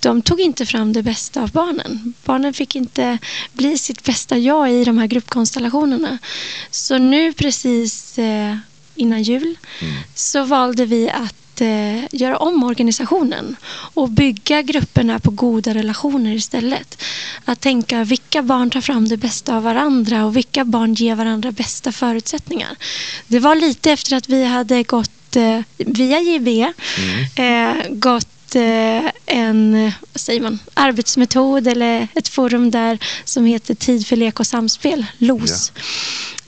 de 0.00 0.22
tog 0.22 0.40
inte 0.40 0.66
fram 0.66 0.92
det 0.92 1.02
bästa 1.02 1.42
av 1.42 1.50
barnen. 1.50 2.14
Barnen 2.24 2.54
fick 2.54 2.76
inte 2.76 3.18
bli 3.52 3.78
sitt 3.78 4.04
bästa 4.04 4.38
jag 4.38 4.72
i 4.72 4.84
de 4.84 4.98
här 4.98 5.06
gruppkonstellationerna. 5.06 6.18
Så 6.70 6.98
nu 6.98 7.32
precis 7.32 8.18
eh, 8.18 8.56
innan 8.94 9.22
jul 9.22 9.56
mm. 9.80 9.94
så 10.14 10.44
valde 10.44 10.86
vi 10.86 11.10
att 11.10 11.47
eh, 11.60 12.04
göra 12.12 12.36
om 12.36 12.64
organisationen 12.64 13.56
och 13.94 14.08
bygga 14.10 14.62
grupperna 14.62 15.18
på 15.18 15.30
goda 15.30 15.74
relationer 15.74 16.34
istället. 16.34 17.02
Att 17.44 17.60
tänka 17.60 18.04
vilka 18.04 18.42
barn 18.42 18.70
tar 18.70 18.80
fram 18.80 19.08
det 19.08 19.16
bästa 19.16 19.56
av 19.56 19.62
varandra 19.62 20.24
och 20.24 20.36
vilka 20.36 20.64
barn 20.64 20.94
ger 20.94 21.14
varandra 21.14 21.52
bästa 21.52 21.92
förutsättningar. 21.92 22.76
Det 23.26 23.38
var 23.38 23.54
lite 23.54 23.92
efter 23.92 24.16
att 24.16 24.28
vi 24.28 24.44
hade 24.44 24.82
gått 24.82 25.36
eh, 25.36 25.60
via 25.76 26.20
JB, 26.20 26.48
mm. 26.48 27.76
eh, 27.76 27.88
gått 27.88 28.37
en 28.56 29.92
vad 30.12 30.20
säger 30.20 30.40
man, 30.40 30.58
arbetsmetod 30.74 31.66
eller 31.66 32.08
ett 32.14 32.28
forum 32.28 32.70
där 32.70 32.98
som 33.24 33.44
heter 33.44 33.74
Tid 33.74 34.06
för 34.06 34.16
lek 34.16 34.40
och 34.40 34.46
samspel, 34.46 35.06
LOS. 35.18 35.72
Ja. 35.74 35.82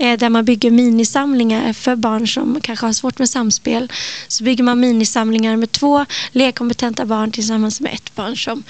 Eh, 0.00 0.18
där 0.18 0.28
man 0.28 0.44
bygger 0.44 0.70
minisamlingar 0.70 1.72
för 1.72 1.96
barn 1.96 2.28
som 2.28 2.60
kanske 2.60 2.86
har 2.86 2.92
svårt 2.92 3.18
med 3.18 3.28
samspel. 3.28 3.92
Så 4.28 4.44
bygger 4.44 4.64
man 4.64 4.80
minisamlingar 4.80 5.56
med 5.56 5.72
två 5.72 6.06
lekkompetenta 6.32 7.04
barn 7.04 7.32
tillsammans 7.32 7.80
med 7.80 7.94
ett 7.94 8.14
barn 8.14 8.36
som, 8.36 8.62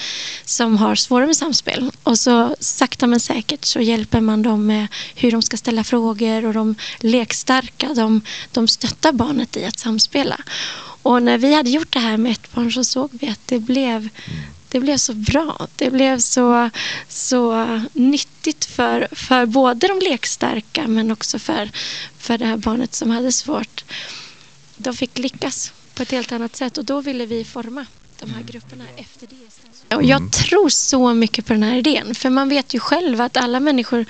som 0.45 0.77
har 0.77 0.95
svårare 0.95 1.27
med 1.27 1.37
samspel. 1.37 1.90
Och 2.03 2.19
så 2.19 2.57
sakta 2.61 3.07
men 3.07 3.21
säkert 3.21 3.64
så 3.64 3.81
hjälper 3.81 4.21
man 4.21 4.43
dem 4.43 4.66
med 4.66 4.87
hur 5.14 5.31
de 5.31 5.43
ska 5.43 5.57
ställa 5.57 5.85
frågor 5.85 6.47
och 6.47 6.55
de 6.55 6.75
lekstarka, 6.99 7.95
de, 7.95 8.21
de 8.53 8.69
stöttar 8.69 9.12
barnet 9.12 9.57
i 9.57 9.64
att 9.64 9.79
samspela. 9.79 10.37
Och 11.02 11.22
när 11.22 11.38
vi 11.38 11.54
hade 11.54 11.70
gjort 11.70 11.92
det 11.92 11.98
här 11.98 12.16
med 12.16 12.32
ett 12.32 12.54
barn 12.54 12.72
så 12.72 12.84
såg 12.84 13.10
vi 13.12 13.28
att 13.28 13.46
det 13.46 13.58
blev 13.58 14.08
det 14.70 14.80
blev 14.80 14.96
så 14.96 15.14
bra. 15.14 15.66
Det 15.76 15.90
blev 15.90 16.18
så, 16.18 16.70
så 17.08 17.66
nyttigt 17.92 18.64
för, 18.64 19.08
för 19.12 19.46
både 19.46 19.88
de 19.88 19.98
lekstarka 19.98 20.88
men 20.88 21.10
också 21.10 21.38
för, 21.38 21.70
för 22.18 22.38
det 22.38 22.46
här 22.46 22.56
barnet 22.56 22.94
som 22.94 23.10
hade 23.10 23.32
svårt. 23.32 23.84
De 24.76 24.96
fick 24.96 25.18
lyckas 25.18 25.72
på 25.94 26.02
ett 26.02 26.10
helt 26.10 26.32
annat 26.32 26.56
sätt 26.56 26.78
och 26.78 26.84
då 26.84 27.00
ville 27.00 27.26
vi 27.26 27.44
forma 27.44 27.86
de 28.20 28.30
här 28.30 28.42
grupperna 28.42 28.85
efter 28.96 29.26
det. 29.26 29.96
Och 29.96 30.02
jag 30.02 30.18
mm. 30.18 30.30
tror 30.30 30.68
så 30.68 31.14
mycket 31.14 31.46
på 31.46 31.52
den 31.52 31.62
här 31.62 31.76
idén. 31.76 32.14
För 32.14 32.30
man 32.30 32.48
vet 32.48 32.74
ju 32.74 32.80
själv 32.80 33.20
att 33.20 33.37
alla 33.37 33.61
människor 33.61 34.04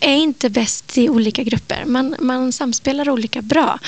är 0.00 0.14
inte 0.14 0.50
bäst 0.50 0.98
i 0.98 1.08
olika 1.08 1.42
grupper. 1.42 1.84
Man, 1.84 2.16
man 2.20 2.52
samspelar 2.52 3.10
olika 3.10 3.42
bra. 3.42 3.78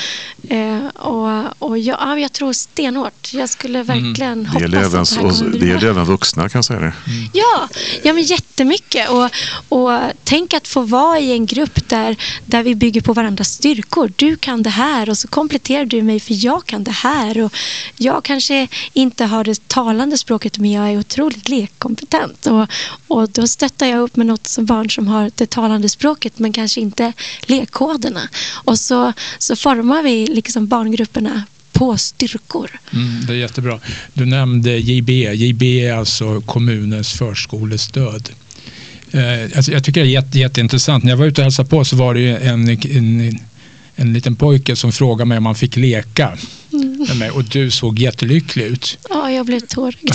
Eh, 0.48 0.86
och 0.86 1.44
och 1.58 1.78
jag, 1.78 1.98
ja, 2.00 2.18
jag 2.18 2.32
tror 2.32 2.52
stenhårt. 2.52 3.32
Jag 3.32 3.48
skulle 3.48 3.80
mm. 3.80 3.86
verkligen 3.86 4.32
mm. 4.32 4.46
hoppas 4.46 4.70
det 4.70 4.78
även, 4.78 5.00
att 5.00 5.10
det 5.10 5.16
här 5.16 5.30
kommer 5.30 5.50
bli 5.50 5.58
Det 5.58 5.66
gäller 5.66 5.88
även 5.88 6.04
vuxna 6.04 6.48
kan 6.48 6.58
jag 6.58 6.64
säga 6.64 6.80
det. 6.80 6.92
Mm. 7.06 7.30
Ja, 7.32 7.68
ja 8.02 8.12
men 8.12 8.22
jättemycket. 8.22 9.10
Och, 9.10 9.30
och 9.68 10.00
tänk 10.24 10.54
att 10.54 10.68
få 10.68 10.80
vara 10.80 11.18
i 11.18 11.32
en 11.32 11.46
grupp 11.46 11.88
där, 11.88 12.16
där 12.46 12.62
vi 12.62 12.74
bygger 12.74 13.00
på 13.00 13.12
varandras 13.12 13.48
styrkor. 13.48 14.12
Du 14.16 14.36
kan 14.36 14.62
det 14.62 14.70
här 14.70 15.10
och 15.10 15.18
så 15.18 15.28
kompletterar 15.28 15.84
du 15.84 16.02
mig 16.02 16.20
för 16.20 16.44
jag 16.44 16.66
kan 16.66 16.84
det 16.84 16.90
här. 16.90 17.42
Och 17.42 17.52
jag 17.96 18.24
kanske 18.24 18.68
inte 18.92 19.24
har 19.24 19.43
det 19.44 19.68
talande 19.68 20.18
språket 20.18 20.58
men 20.58 20.70
jag 20.70 20.92
är 20.92 20.98
otroligt 20.98 21.48
lekkompetent. 21.48 22.46
Och, 22.46 22.66
och 23.08 23.30
då 23.30 23.46
stöttar 23.46 23.86
jag 23.86 24.00
upp 24.00 24.16
med 24.16 24.26
något 24.26 24.46
som 24.46 24.64
barn 24.64 24.90
som 24.90 25.06
har 25.06 25.30
det 25.34 25.50
talande 25.50 25.88
språket 25.88 26.38
men 26.38 26.52
kanske 26.52 26.80
inte 26.80 27.12
lekkoderna. 27.46 28.28
Och 28.64 28.78
så, 28.78 29.12
så 29.38 29.56
formar 29.56 30.02
vi 30.02 30.26
liksom 30.26 30.66
barngrupperna 30.66 31.42
på 31.72 31.96
styrkor. 31.96 32.70
Mm, 32.92 33.26
det 33.26 33.32
är 33.32 33.36
jättebra. 33.36 33.80
Du 34.12 34.26
nämnde 34.26 34.70
JB. 34.78 35.10
JB 35.10 35.62
är 35.62 35.92
alltså 35.92 36.40
kommunens 36.40 37.12
förskolestöd. 37.12 38.30
Eh, 39.10 39.56
alltså 39.56 39.72
jag 39.72 39.84
tycker 39.84 40.00
det 40.00 40.06
är 40.06 40.10
jätte, 40.10 40.38
jätteintressant. 40.38 41.04
När 41.04 41.10
jag 41.10 41.16
var 41.16 41.26
ute 41.26 41.40
och 41.40 41.42
hälsade 41.42 41.68
på 41.68 41.84
så 41.84 41.96
var 41.96 42.14
det 42.14 42.36
en, 42.36 42.68
en, 42.68 43.38
en 43.96 44.12
liten 44.12 44.36
pojke 44.36 44.76
som 44.76 44.92
frågade 44.92 45.28
mig 45.28 45.38
om 45.38 45.46
han 45.46 45.54
fick 45.54 45.76
leka 45.76 46.38
med 47.08 47.16
mig 47.16 47.30
och 47.30 47.44
du 47.44 47.70
såg 47.70 47.98
jättelycklig 47.98 48.64
ut. 48.64 48.98
Ja, 49.10 49.30
jag 49.30 49.46
blev 49.46 49.60
tårögd. 49.60 50.14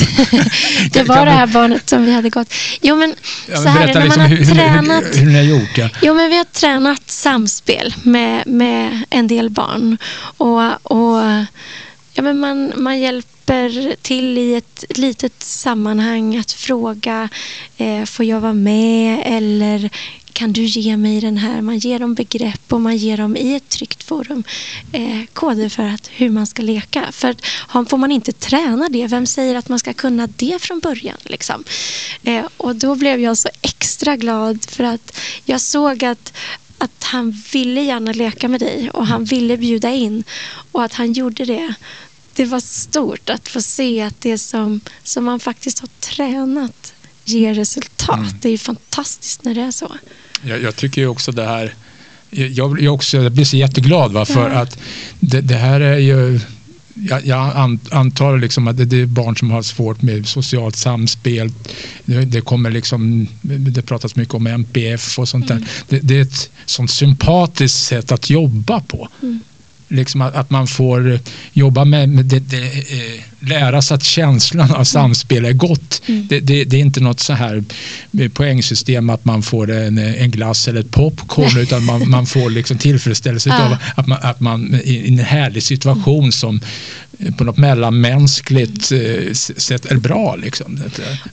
det 0.91 1.03
var 1.03 1.25
det 1.25 1.31
här 1.31 1.47
barnet 1.47 1.89
som 1.89 2.05
vi 2.05 2.11
hade 2.11 2.29
gått. 2.29 2.53
Jo, 2.81 2.95
men 2.95 3.15
så 3.47 3.67
här 3.67 3.79
berätta, 3.79 3.99
när 3.99 4.17
man 4.17 4.29
liksom, 4.29 4.57
har 4.57 4.67
hur, 4.67 4.81
tränat. 4.85 5.03
Hur, 5.03 5.13
hur, 5.13 5.19
hur 5.19 5.31
ni 5.31 5.35
har 5.35 5.59
gjort. 5.59 5.77
Ja. 5.77 5.89
Jo, 6.01 6.13
men 6.13 6.29
vi 6.29 6.37
har 6.37 6.43
tränat 6.43 7.09
samspel 7.09 7.93
med, 8.03 8.47
med 8.47 9.03
en 9.09 9.27
del 9.27 9.49
barn 9.49 9.97
och, 10.37 10.91
och 10.91 11.21
ja, 12.13 12.21
men 12.21 12.39
man, 12.39 12.73
man 12.75 12.99
hjälper 12.99 13.38
till 14.01 14.37
i 14.37 14.55
ett 14.55 14.83
litet 14.89 15.43
sammanhang 15.43 16.37
att 16.37 16.51
fråga 16.51 17.29
eh, 17.77 18.05
får 18.05 18.25
jag 18.25 18.39
vara 18.39 18.53
med 18.53 19.23
eller 19.25 19.89
kan 20.33 20.53
du 20.53 20.63
ge 20.63 20.97
mig 20.97 21.21
den 21.21 21.37
här? 21.37 21.61
Man 21.61 21.77
ger 21.77 21.99
dem 21.99 22.13
begrepp 22.13 22.73
och 22.73 22.81
man 22.81 22.97
ger 22.97 23.17
dem 23.17 23.37
i 23.37 23.55
ett 23.55 23.69
tryggt 23.69 24.03
forum 24.03 24.43
eh, 24.91 25.25
koder 25.33 25.69
för 25.69 25.83
att, 25.83 26.09
hur 26.13 26.29
man 26.29 26.47
ska 26.47 26.61
leka. 26.61 27.11
För 27.11 27.35
får 27.85 27.97
man 27.97 28.11
inte 28.11 28.31
träna 28.31 28.89
det, 28.89 29.07
vem 29.07 29.25
säger 29.25 29.55
att 29.55 29.69
man 29.69 29.79
ska 29.79 29.93
kunna 29.93 30.27
det 30.27 30.61
från 30.61 30.79
början? 30.79 31.17
Liksom? 31.23 31.63
Eh, 32.23 32.45
och 32.57 32.75
då 32.75 32.95
blev 32.95 33.19
jag 33.19 33.37
så 33.37 33.49
extra 33.61 34.15
glad 34.15 34.65
för 34.69 34.83
att 34.83 35.19
jag 35.45 35.61
såg 35.61 36.05
att 36.05 36.33
att 36.81 37.03
han 37.03 37.31
ville 37.53 37.81
gärna 37.81 38.11
leka 38.11 38.47
med 38.47 38.59
dig 38.59 38.89
och 38.89 39.07
han 39.07 39.23
ville 39.23 39.57
bjuda 39.57 39.91
in 39.91 40.23
och 40.71 40.83
att 40.83 40.93
han 40.93 41.13
gjorde 41.13 41.45
det. 41.45 41.73
Det 42.39 42.45
var 42.45 42.59
stort 42.59 43.29
att 43.29 43.47
få 43.47 43.61
se 43.61 44.01
att 44.01 44.21
det 44.21 44.37
som, 44.37 44.81
som 45.03 45.25
man 45.25 45.39
faktiskt 45.39 45.79
har 45.79 45.89
tränat 45.99 46.93
ger 47.25 47.53
resultat. 47.53 48.19
Mm. 48.19 48.33
Det 48.41 48.49
är 48.49 48.57
fantastiskt 48.57 49.43
när 49.43 49.55
det 49.55 49.61
är 49.61 49.71
så. 49.71 49.91
Jag, 50.43 50.61
jag 50.61 50.75
tycker 50.75 51.07
också 51.07 51.31
det 51.31 51.45
här, 51.45 51.73
jag, 52.29 52.81
jag, 52.81 52.93
också, 52.93 53.17
jag 53.17 53.31
blir 53.31 53.45
så 53.45 53.57
jätteglad 53.57 54.11
va, 54.11 54.25
för 54.25 54.49
ja. 54.49 54.59
att 54.59 54.77
det, 55.19 55.41
det, 55.41 55.55
här 55.55 55.81
är 55.81 55.97
ju 55.97 56.39
jag, 56.93 57.25
jag 57.25 57.77
antar 57.91 58.37
liksom 58.37 58.67
att 58.67 58.89
det 58.89 59.01
är 59.01 59.05
barn 59.05 59.35
som 59.37 59.51
har 59.51 59.61
svårt 59.61 60.01
med 60.01 60.27
socialt 60.27 60.75
samspel. 60.75 61.51
Det, 62.05 62.25
det 62.25 62.41
kommer 62.41 62.71
liksom, 62.71 63.27
det 63.41 63.81
pratas 63.81 64.15
mycket 64.15 64.33
om 64.33 64.47
MPF 64.47 65.19
och 65.19 65.29
sånt 65.29 65.49
mm. 65.49 65.63
där. 65.63 65.69
Det, 65.89 65.99
det, 66.07 66.17
är 66.17 66.21
ett 66.21 66.51
sånt 66.65 66.91
sympatiskt 66.91 67.85
sätt 67.85 68.11
att 68.11 68.29
jobba 68.29 68.79
på. 68.79 69.09
Mm 69.21 69.39
liksom 69.89 70.21
att, 70.21 70.35
att, 70.35 70.49
man 70.49 70.67
får 70.67 71.19
jobba 71.53 71.85
med, 71.85 72.09
med 72.09 72.25
det, 72.25 72.39
det, 72.39 72.57
eh, 72.57 73.23
lära 73.39 73.81
sig 73.81 73.95
att 73.95 74.03
känslan 74.03 74.71
av 74.71 74.83
samspel 74.83 75.45
är 75.45 75.53
gott. 75.53 76.01
Mm. 76.05 76.27
Det, 76.27 76.39
det, 76.39 76.63
det, 76.63 76.77
är 76.77 76.81
inte 76.81 76.99
något 76.99 77.19
så 77.19 77.33
här 77.33 77.63
eh, 78.19 78.29
poängsystem 78.29 79.09
att 79.09 79.25
man 79.25 79.41
får 79.41 79.71
en, 79.71 79.97
en 79.97 80.31
glass 80.31 80.67
eller 80.67 80.79
ett 80.79 80.91
popcorn 80.91 81.57
utan 81.57 81.85
man, 81.85 82.09
man 82.09 82.25
får 82.25 82.49
liksom 82.49 82.77
tillfredsställelse 82.77 83.49
ja. 83.49 83.65
av 83.65 83.77
att 83.95 84.07
man, 84.07 84.17
att 84.21 84.39
man 84.39 84.81
i 84.83 85.07
en 85.07 85.19
härlig 85.19 85.63
situation 85.63 86.31
som 86.31 86.61
på 87.37 87.43
något 87.43 87.57
mellanmänskligt 87.57 88.91
eh, 88.91 89.33
sätt 89.33 89.85
är 89.85 89.97
bra. 89.97 90.35
Liksom. 90.35 90.83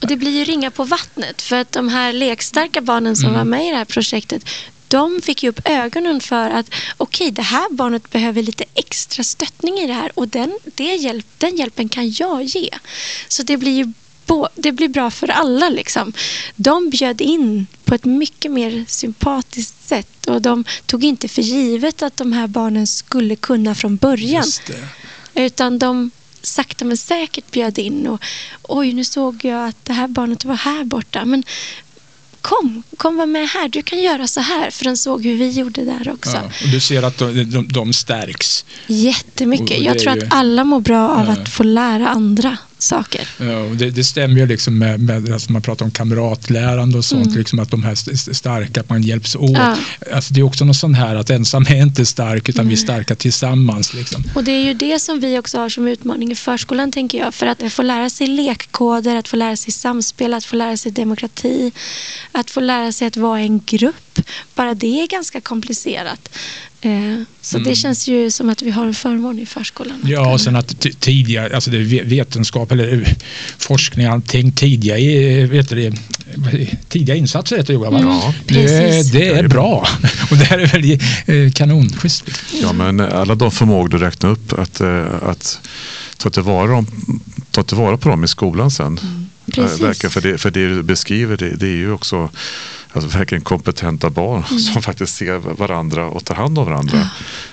Och 0.00 0.08
det 0.08 0.16
blir 0.16 0.38
ju 0.38 0.44
ringa 0.44 0.70
på 0.70 0.84
vattnet 0.84 1.42
för 1.42 1.56
att 1.56 1.72
de 1.72 1.88
här 1.88 2.12
lekstarka 2.12 2.80
barnen 2.80 3.16
som 3.16 3.28
mm. 3.28 3.38
var 3.38 3.44
med 3.44 3.66
i 3.66 3.70
det 3.70 3.76
här 3.76 3.84
projektet 3.84 4.42
de 4.88 5.20
fick 5.22 5.42
ju 5.42 5.48
upp 5.48 5.60
ögonen 5.64 6.20
för 6.20 6.50
att 6.50 6.66
okej, 6.96 7.24
okay, 7.24 7.30
det 7.30 7.42
här 7.42 7.70
barnet 7.70 8.10
behöver 8.10 8.42
lite 8.42 8.64
extra 8.74 9.24
stöttning 9.24 9.78
i 9.78 9.86
det 9.86 9.92
här 9.92 10.12
och 10.14 10.28
den, 10.28 10.58
det 10.64 10.94
hjälp, 10.94 11.26
den 11.38 11.56
hjälpen 11.56 11.88
kan 11.88 12.10
jag 12.10 12.42
ge. 12.42 12.70
Så 13.28 13.42
det 13.42 13.56
blir 13.56 13.72
ju 13.72 13.92
det 14.54 14.72
blir 14.72 14.88
bra 14.88 15.10
för 15.10 15.28
alla. 15.28 15.68
Liksom. 15.68 16.12
De 16.56 16.90
bjöd 16.90 17.20
in 17.20 17.66
på 17.84 17.94
ett 17.94 18.04
mycket 18.04 18.52
mer 18.52 18.84
sympatiskt 18.88 19.88
sätt 19.88 20.26
och 20.26 20.42
de 20.42 20.64
tog 20.86 21.04
inte 21.04 21.28
för 21.28 21.42
givet 21.42 22.02
att 22.02 22.16
de 22.16 22.32
här 22.32 22.46
barnen 22.46 22.86
skulle 22.86 23.36
kunna 23.36 23.74
från 23.74 23.96
början. 23.96 24.44
Utan 25.34 25.78
de 25.78 26.10
sakta 26.42 26.84
men 26.84 26.96
säkert 26.96 27.50
bjöd 27.50 27.78
in 27.78 28.06
och 28.06 28.20
oj, 28.62 28.92
nu 28.92 29.04
såg 29.04 29.44
jag 29.44 29.68
att 29.68 29.84
det 29.84 29.92
här 29.92 30.08
barnet 30.08 30.44
var 30.44 30.54
här 30.54 30.84
borta. 30.84 31.24
Men 31.24 31.44
kom, 32.46 32.82
kom 32.96 33.16
var 33.16 33.26
med 33.26 33.48
här, 33.48 33.68
du 33.68 33.82
kan 33.82 33.98
göra 34.02 34.26
så 34.26 34.40
här. 34.40 34.70
För 34.70 34.84
den 34.84 34.96
såg 34.96 35.24
hur 35.24 35.34
vi 35.36 35.50
gjorde 35.50 35.84
där 35.84 36.12
också. 36.12 36.36
Ja, 36.36 36.42
och 36.62 36.68
du 36.72 36.80
ser 36.80 37.02
att 37.02 37.18
de, 37.18 37.50
de, 37.50 37.68
de 37.68 37.92
stärks. 37.92 38.64
Jättemycket. 38.86 39.78
Jag 39.78 39.98
tror 39.98 40.16
ju... 40.16 40.22
att 40.22 40.34
alla 40.34 40.64
mår 40.64 40.80
bra 40.80 41.08
av 41.08 41.26
ja. 41.26 41.32
att 41.32 41.48
få 41.48 41.62
lära 41.62 42.08
andra 42.08 42.58
saker. 42.78 43.28
Ja, 43.38 43.74
det, 43.74 43.90
det 43.90 44.04
stämmer 44.04 44.40
ju 44.40 44.46
liksom 44.46 44.78
med, 44.78 45.00
med 45.00 45.32
alltså 45.32 45.52
man 45.52 45.62
pratar 45.62 45.84
om 45.84 45.90
kamratlärande 45.90 46.98
och 46.98 47.04
sånt, 47.04 47.26
mm. 47.26 47.38
liksom 47.38 47.58
att 47.58 47.70
de 47.70 47.82
här 47.82 47.94
starka, 48.34 48.80
att 48.80 48.88
man 48.88 49.02
hjälps 49.02 49.36
åt. 49.36 49.50
Ja. 49.50 49.76
Alltså 50.14 50.34
det 50.34 50.40
är 50.40 50.44
också 50.44 50.64
något 50.64 50.76
sånt 50.76 50.96
här 50.96 51.14
att 51.14 51.30
ensam 51.30 51.62
är 51.62 51.82
inte 51.82 52.06
stark 52.06 52.48
utan 52.48 52.60
mm. 52.60 52.68
vi 52.68 52.74
är 52.74 52.84
starka 52.84 53.14
tillsammans. 53.14 53.94
Liksom. 53.94 54.22
Och 54.34 54.44
det 54.44 54.52
är 54.52 54.64
ju 54.64 54.74
det 54.74 54.98
som 54.98 55.20
vi 55.20 55.38
också 55.38 55.58
har 55.58 55.68
som 55.68 55.88
utmaning 55.88 56.32
i 56.32 56.34
förskolan 56.34 56.92
tänker 56.92 57.18
jag. 57.18 57.34
För 57.34 57.46
att 57.46 57.72
få 57.72 57.82
lära 57.82 58.10
sig 58.10 58.26
lekkoder, 58.26 59.16
att 59.16 59.28
få 59.28 59.36
lära 59.36 59.56
sig 59.56 59.72
samspel, 59.72 60.34
att 60.34 60.44
få 60.44 60.56
lära 60.56 60.76
sig 60.76 60.92
demokrati, 60.92 61.72
att 62.32 62.50
få 62.50 62.60
lära 62.60 62.92
sig 62.92 63.08
att 63.08 63.16
vara 63.16 63.40
en 63.40 63.60
grupp. 63.66 64.18
Bara 64.54 64.74
det 64.74 65.02
är 65.02 65.06
ganska 65.06 65.40
komplicerat. 65.40 66.28
Eh, 66.80 66.90
så 67.40 67.56
mm. 67.56 67.68
det 67.68 67.76
känns 67.76 68.08
ju 68.08 68.30
som 68.30 68.50
att 68.50 68.62
vi 68.62 68.70
har 68.70 68.86
en 68.86 68.94
förmån 68.94 69.38
i 69.38 69.46
förskolan. 69.46 70.00
Ja, 70.04 70.32
och 70.32 70.40
sen 70.40 70.56
att 70.56 70.86
tidigare, 71.00 71.54
alltså 71.54 71.70
det 71.70 71.78
vetenskap 72.04 72.72
eller 72.72 72.92
eh, 72.92 73.08
forskning, 73.58 74.06
allting 74.06 74.52
tidiga, 74.52 74.94
vet 75.46 75.68
du, 75.68 75.92
tidiga 76.88 77.14
insatser 77.14 77.56
heter 77.56 77.78
det, 77.78 77.86
mm. 77.86 78.02
ja, 78.02 78.34
det, 78.46 79.12
det, 79.12 79.28
är 79.28 79.48
bra 79.48 79.88
och 80.30 80.36
det 80.36 80.44
här 80.44 80.58
är 80.58 80.66
väl 80.66 81.44
eh, 81.46 81.52
kanonschysst. 81.52 82.24
Ja, 82.62 82.72
men 82.72 83.00
alla 83.00 83.34
de 83.34 83.50
förmågor 83.50 83.88
du 83.88 83.98
räknar 83.98 84.30
upp, 84.30 84.52
att, 84.52 84.80
att 85.22 85.60
ta 86.16 86.30
tillvara, 86.30 86.66
dem, 86.66 86.86
ta 87.50 87.62
tillvara 87.62 87.96
på 87.96 88.08
dem 88.08 88.24
i 88.24 88.28
skolan 88.28 88.70
sen. 88.70 88.86
Mm. 88.86 89.26
Verkligen, 89.46 90.10
för, 90.10 90.20
det, 90.20 90.38
för 90.38 90.50
det 90.50 90.68
du 90.68 90.82
beskriver, 90.82 91.36
det, 91.36 91.50
det 91.50 91.66
är 91.66 91.76
ju 91.76 91.92
också 91.92 92.30
alltså 92.92 93.18
verkligen 93.18 93.44
kompetenta 93.44 94.10
barn 94.10 94.44
mm. 94.50 94.60
som 94.60 94.82
faktiskt 94.82 95.16
ser 95.16 95.38
varandra 95.38 96.06
och 96.06 96.24
tar 96.24 96.34
hand 96.34 96.58
om 96.58 96.66
varandra. 96.66 96.98
Ja. 96.98 97.08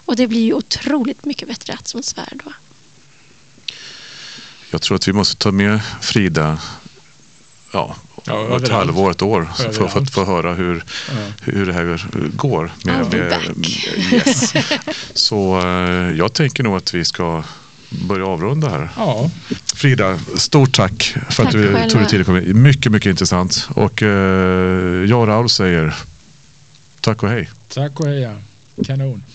Och 0.05 0.17
det 0.17 0.27
blir 0.27 0.45
ju 0.45 0.55
otroligt 0.55 1.25
mycket 1.25 1.49
bättre 1.49 1.73
atmosfär 1.73 2.29
då. 2.45 2.53
Jag 4.71 4.83
tror 4.83 4.97
att 4.97 5.09
vi 5.09 5.13
måste 5.13 5.37
ta 5.37 5.53
med 5.53 5.81
Frida 6.01 6.59
ja, 7.73 7.97
ja 8.25 8.57
ett 8.57 8.69
halvår, 8.69 9.11
ett 9.11 9.23
år 9.23 9.49
för, 9.57 9.89
för, 9.89 10.01
att 10.01 10.11
få 10.11 10.25
höra 10.25 10.55
hur, 10.55 10.85
ja. 11.09 11.15
hur 11.43 11.67
det 11.67 11.73
här 11.73 12.07
går. 12.37 12.73
Med, 12.85 13.13
med, 13.13 13.67
yes. 14.13 14.55
Så 15.15 15.61
eh, 15.61 16.17
jag 16.17 16.33
tänker 16.33 16.63
nog 16.63 16.77
att 16.77 16.95
vi 16.95 17.05
ska 17.05 17.43
börja 18.09 18.27
avrunda 18.27 18.69
här. 18.69 18.89
Ja. 18.97 19.31
Frida, 19.75 20.19
stort 20.37 20.73
tack 20.73 21.17
för 21.31 21.37
tack 21.37 21.47
att 21.47 21.53
du 21.53 21.63
själva. 21.63 21.89
tog 21.91 22.01
dig 22.01 22.11
tid 22.11 22.21
att 22.21 22.27
komma 22.27 22.41
Mycket, 22.41 22.93
mycket 22.93 23.11
intressant. 23.11 23.69
Och 23.75 24.03
eh, 24.03 25.05
jag 25.05 25.21
och 25.21 25.27
Raul 25.27 25.49
säger 25.49 25.95
tack 27.01 27.23
och 27.23 27.29
hej. 27.29 27.51
Tack 27.75 28.01
och 28.01 28.07
hej. 28.07 28.29
Kanon. 28.87 29.23
Hej. 29.27 29.34